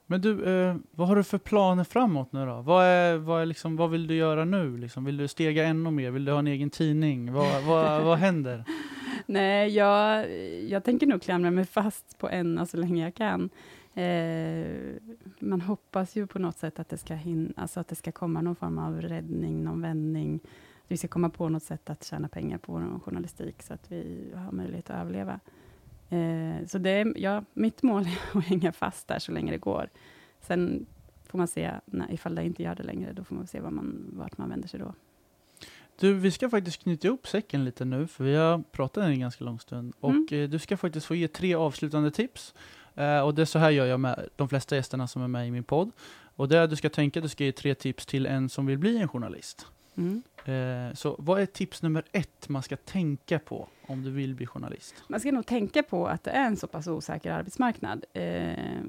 Men 0.07 0.21
du, 0.21 0.45
eh, 0.45 0.77
vad 0.91 1.09
har 1.09 1.17
du 1.17 1.23
för 1.23 1.39
planer 1.39 1.85
framåt 1.85 2.33
nu 2.33 2.47
då? 2.47 2.61
Vad, 2.63 2.85
är, 2.85 3.17
vad, 3.17 3.43
är 3.43 3.47
liksom, 3.47 3.77
vad 3.77 3.91
vill 3.91 4.07
du 4.07 4.15
göra 4.15 4.45
nu? 4.45 4.77
Liksom? 4.77 5.05
Vill 5.05 5.17
du 5.17 5.29
stega 5.29 5.65
ännu 5.65 5.91
mer? 5.91 6.11
Vill 6.11 6.25
du 6.25 6.33
ha 6.33 6.39
en 6.39 6.47
egen 6.47 6.71
tidning? 6.71 7.33
Vad, 7.33 7.63
vad, 7.67 8.03
vad 8.03 8.19
händer? 8.19 8.65
Nej, 9.27 9.69
jag, 9.69 10.27
jag 10.69 10.85
tänker 10.85 11.07
nog 11.07 11.23
klamra 11.23 11.51
mig 11.51 11.65
fast 11.65 12.19
på 12.19 12.29
en 12.29 12.67
så 12.67 12.77
länge 12.77 13.05
jag 13.05 13.15
kan. 13.15 13.51
Eh, 13.95 14.67
man 15.39 15.61
hoppas 15.61 16.17
ju 16.17 16.27
på 16.27 16.39
något 16.39 16.57
sätt 16.57 16.79
att 16.79 16.89
det, 16.89 16.97
ska 16.99 17.15
hin- 17.15 17.53
alltså 17.57 17.81
att 17.81 17.89
det 17.89 17.95
ska 17.95 18.13
komma 18.13 18.41
någon 18.43 18.57
form 18.57 18.79
av 18.79 19.01
räddning, 19.03 19.65
någon 19.65 19.81
vändning. 19.83 20.41
Vi 20.89 20.97
ska 20.97 21.09
komma 21.09 21.29
på 21.31 21.49
något 21.49 21.63
sätt 21.63 21.91
att 21.91 22.05
tjäna 22.05 22.29
pengar 22.29 22.59
på 22.59 22.73
vår 22.73 23.01
journalistik, 23.01 23.63
så 23.63 23.75
att 23.75 23.93
vi 23.93 24.33
har 24.35 24.53
möjlighet 24.53 24.91
att 24.91 25.01
överleva. 25.01 25.41
Eh, 26.13 26.67
så 26.67 26.79
det 26.79 26.91
är, 26.91 27.13
ja, 27.17 27.45
mitt 27.55 27.83
mål 27.83 28.03
är 28.07 28.39
att 28.39 28.45
hänga 28.45 28.73
fast 28.73 29.09
där 29.09 29.19
så 29.19 29.33
länge 29.33 29.53
det 29.53 29.59
går. 29.59 29.89
Sen 30.41 30.87
får 31.27 31.39
man 31.39 31.49
se, 31.49 31.71
när, 31.85 32.13
ifall 32.13 32.35
det 32.35 32.45
inte 32.45 32.63
gör 32.63 32.75
det 32.75 32.83
längre, 32.83 33.13
då 33.13 33.25
får 33.25 33.35
man 33.35 33.47
se 33.47 33.61
var 33.61 33.71
man, 33.71 34.11
vart 34.13 34.39
man 34.39 34.49
vänder 34.49 34.69
sig 34.69 34.81
då. 34.81 34.95
Du, 36.01 36.15
vi 36.15 36.31
ska 36.31 36.51
faktiskt 36.51 36.83
knyta 36.83 37.09
ihop 37.09 37.27
säcken 37.27 37.65
lite 37.65 37.85
nu, 37.85 38.07
för 38.07 38.25
vi 38.25 38.35
har 38.35 38.63
pratat 38.73 39.05
en 39.05 39.21
ganska 39.21 39.45
lång 39.45 39.61
stund. 39.61 39.93
Och 40.01 40.11
Mm. 40.11 40.51
du 40.51 40.59
ska 40.59 40.77
faktiskt 40.77 41.07
få 41.07 41.15
ge 41.15 41.29
tre 41.29 41.55
avslutande 41.55 42.11
tips. 42.11 42.55
Eh, 42.95 43.21
och 43.21 43.35
det 43.35 43.43
är 43.43 43.47
så 43.47 43.59
här 43.59 43.71
gör 43.71 43.87
jag 43.87 44.01
med 44.01 44.29
de 44.37 44.49
flesta 44.49 44.77
gästerna 44.77 45.09
som 45.09 45.23
är 45.23 45.29
med 45.29 45.49
i 45.49 45.51
min 45.51 45.65
podd. 45.65 45.91
Och 46.37 46.49
det 46.49 46.67
du 46.67 46.77
ska 46.77 46.89
tänka 46.89 47.21
att 47.21 47.23
du 47.23 47.29
ska 47.29 47.45
ge 47.45 47.53
tre 47.53 47.75
tips 47.75 48.07
till 48.07 48.27
en 48.27 48.49
som 48.49 48.67
vill 48.67 48.79
bli 48.79 48.99
en 48.99 49.09
journalist. 49.09 49.67
Mm. 49.97 50.23
Eh, 50.45 50.95
så 50.95 51.17
vad 51.19 51.41
är 51.41 51.47
tips 51.47 51.83
nummer 51.83 52.05
ett 52.13 52.49
man 52.49 52.63
ska 52.63 52.77
tänka 52.77 53.39
på 53.39 53.69
om 53.87 54.03
du 54.03 54.11
vill 54.11 54.35
bli 54.35 54.47
journalist? 54.47 54.95
Man 55.09 55.21
ska 55.21 55.33
nog 55.33 55.47
tänka 55.47 55.83
på 55.83 56.07
att 56.07 56.25
det 56.25 56.31
är 56.31 56.47
en 56.47 56.57
så 56.57 56.67
pass 56.67 56.87
osäker 56.87 57.33
arbetsmarknad. 57.33 58.05
Eh, 58.13 58.81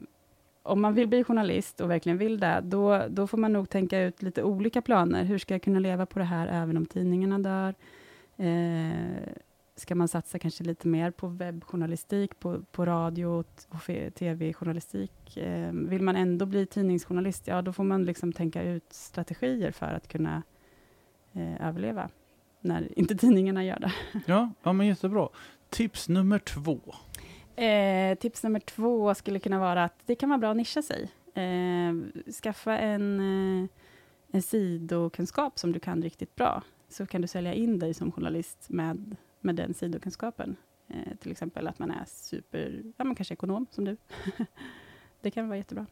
om 0.63 0.81
man 0.81 0.93
vill 0.93 1.07
bli 1.07 1.23
journalist 1.23 1.81
och 1.81 1.89
verkligen 1.89 2.17
vill 2.17 2.39
det, 2.39 2.61
då, 2.63 3.05
då 3.09 3.27
får 3.27 3.37
man 3.37 3.53
nog 3.53 3.69
tänka 3.69 3.99
ut 3.99 4.21
lite 4.21 4.43
olika 4.43 4.81
planer. 4.81 5.23
Hur 5.23 5.37
ska 5.37 5.53
jag 5.53 5.61
kunna 5.61 5.79
leva 5.79 6.05
på 6.05 6.19
det 6.19 6.25
här 6.25 6.47
även 6.47 6.77
om 6.77 6.85
tidningarna 6.85 7.39
dör? 7.39 7.75
Eh, 8.37 9.33
ska 9.75 9.95
man 9.95 10.07
satsa 10.07 10.39
kanske 10.39 10.63
lite 10.63 10.87
mer 10.87 11.11
på 11.11 11.27
webbjournalistik, 11.27 12.39
på, 12.39 12.61
på 12.71 12.85
radio 12.85 13.25
och 13.25 13.47
tv-journalistik? 14.15 15.37
Eh, 15.37 15.71
vill 15.71 16.01
man 16.01 16.15
ändå 16.15 16.45
bli 16.45 16.65
tidningsjournalist, 16.65 17.47
ja 17.47 17.61
då 17.61 17.73
får 17.73 17.83
man 17.83 18.05
liksom 18.05 18.33
tänka 18.33 18.63
ut 18.63 18.93
strategier 18.93 19.71
för 19.71 19.85
att 19.85 20.07
kunna 20.07 20.43
eh, 21.34 21.67
överleva, 21.67 22.10
när 22.62 23.00
inte 23.00 23.15
tidningarna 23.15 23.63
gör 23.63 23.80
det. 23.80 23.93
Ja, 24.26 24.50
ja 24.63 24.74
men 24.74 24.88
jättebra. 24.88 25.30
Tips 25.69 26.10
nummer 26.10 26.39
två? 26.39 26.80
Eh, 27.56 28.17
tips 28.17 28.43
nummer 28.43 28.60
två 28.60 29.15
skulle 29.15 29.39
kunna 29.39 29.60
vara 29.60 29.84
att 29.84 29.96
det 30.06 30.15
kan 30.15 30.30
vara 30.30 30.39
bra 30.39 30.52
att 30.52 30.58
nischa 30.58 30.82
sig. 30.82 31.12
Eh, 31.34 31.93
skaffa 32.43 32.78
en, 32.78 33.19
eh, 33.19 33.69
en 34.32 34.41
sidokunskap 34.41 35.60
som 35.60 35.72
du 35.72 35.80
kan 35.80 36.02
riktigt 36.02 36.36
bra, 36.36 36.63
så 36.89 37.06
kan 37.06 37.22
du 37.22 37.28
sälja 37.28 37.54
in 37.54 37.80
dig 37.80 37.93
som 37.93 38.12
journalist 38.12 38.69
med, 38.69 39.15
med 39.41 39.56
den 39.56 39.74
sidokunskapen. 39.74 40.56
Eh, 40.88 41.17
till 41.19 41.32
exempel 41.32 41.67
att 41.67 41.80
man 41.80 41.91
är 41.91 42.06
super, 42.08 42.84
ja 42.98 43.04
man 43.06 43.15
kanske 43.15 43.34
ekonom 43.34 43.65
som 43.72 43.86
du. 43.86 43.98
det 45.22 45.32
kan 45.32 45.48
vara 45.48 45.58
jättebra. 45.58 45.86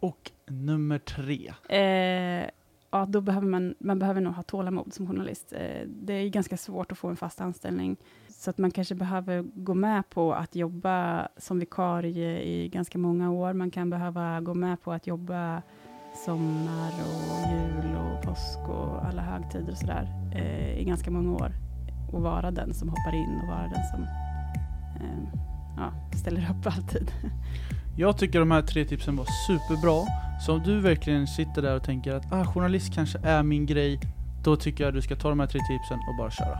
Och 0.00 0.30
nummer 0.46 0.98
tre? 0.98 1.52
Eh, 1.68 2.50
ja, 2.90 3.06
då 3.08 3.20
behöver 3.20 3.46
man, 3.46 3.74
man 3.78 3.98
behöver 3.98 4.20
nog 4.20 4.34
ha 4.34 4.42
tålamod 4.42 4.92
som 4.94 5.06
journalist. 5.06 5.52
Eh, 5.52 5.86
det 5.86 6.12
är 6.12 6.28
ganska 6.28 6.56
svårt 6.56 6.92
att 6.92 6.98
få 6.98 7.08
en 7.08 7.16
fast 7.16 7.40
anställning, 7.40 7.96
så 8.28 8.50
att 8.50 8.58
man 8.58 8.70
kanske 8.70 8.94
behöver 8.94 9.42
gå 9.42 9.74
med 9.74 10.10
på 10.10 10.32
att 10.34 10.56
jobba 10.56 11.28
som 11.36 11.58
vikarie 11.58 12.42
i 12.42 12.68
ganska 12.68 12.98
många 12.98 13.30
år. 13.30 13.52
Man 13.52 13.70
kan 13.70 13.90
behöva 13.90 14.40
gå 14.40 14.54
med 14.54 14.82
på 14.82 14.92
att 14.92 15.06
jobba 15.06 15.62
sommar 16.14 16.92
och 17.00 17.52
jul 17.52 17.96
och 17.96 18.22
påsk 18.22 18.58
och 18.68 19.06
alla 19.06 19.22
högtider 19.22 19.72
och 19.72 19.78
sådär 19.78 20.08
eh, 20.34 20.78
i 20.80 20.84
ganska 20.84 21.10
många 21.10 21.32
år 21.32 21.52
och 22.12 22.22
vara 22.22 22.50
den 22.50 22.74
som 22.74 22.88
hoppar 22.88 23.14
in 23.14 23.40
och 23.42 23.48
vara 23.48 23.62
den 23.62 23.84
som 23.84 24.02
eh, 25.00 25.40
ja, 25.76 26.16
ställer 26.18 26.50
upp 26.50 26.66
alltid. 26.66 27.12
Jag 28.00 28.18
tycker 28.18 28.38
de 28.40 28.50
här 28.50 28.62
tre 28.62 28.84
tipsen 28.84 29.16
var 29.16 29.26
superbra. 29.46 30.06
Så 30.46 30.52
om 30.52 30.62
du 30.62 30.80
verkligen 30.80 31.26
sitter 31.26 31.62
där 31.62 31.76
och 31.76 31.84
tänker 31.84 32.14
att 32.14 32.32
ah, 32.32 32.44
journalist 32.44 32.94
kanske 32.94 33.18
är 33.18 33.42
min 33.42 33.66
grej, 33.66 34.00
då 34.44 34.56
tycker 34.56 34.84
jag 34.84 34.94
du 34.94 35.02
ska 35.02 35.16
ta 35.16 35.28
de 35.28 35.40
här 35.40 35.46
tre 35.46 35.60
tipsen 35.60 35.98
och 36.08 36.16
bara 36.18 36.30
köra. 36.30 36.58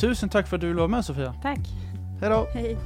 Tusen 0.00 0.28
tack 0.28 0.48
för 0.48 0.56
att 0.56 0.60
du 0.60 0.66
ville 0.66 0.78
vara 0.78 0.88
med 0.88 1.04
Sofia. 1.04 1.34
Tack. 1.42 1.60
Hej 2.20 2.30
då. 2.30 2.46
Hej. 2.54 2.76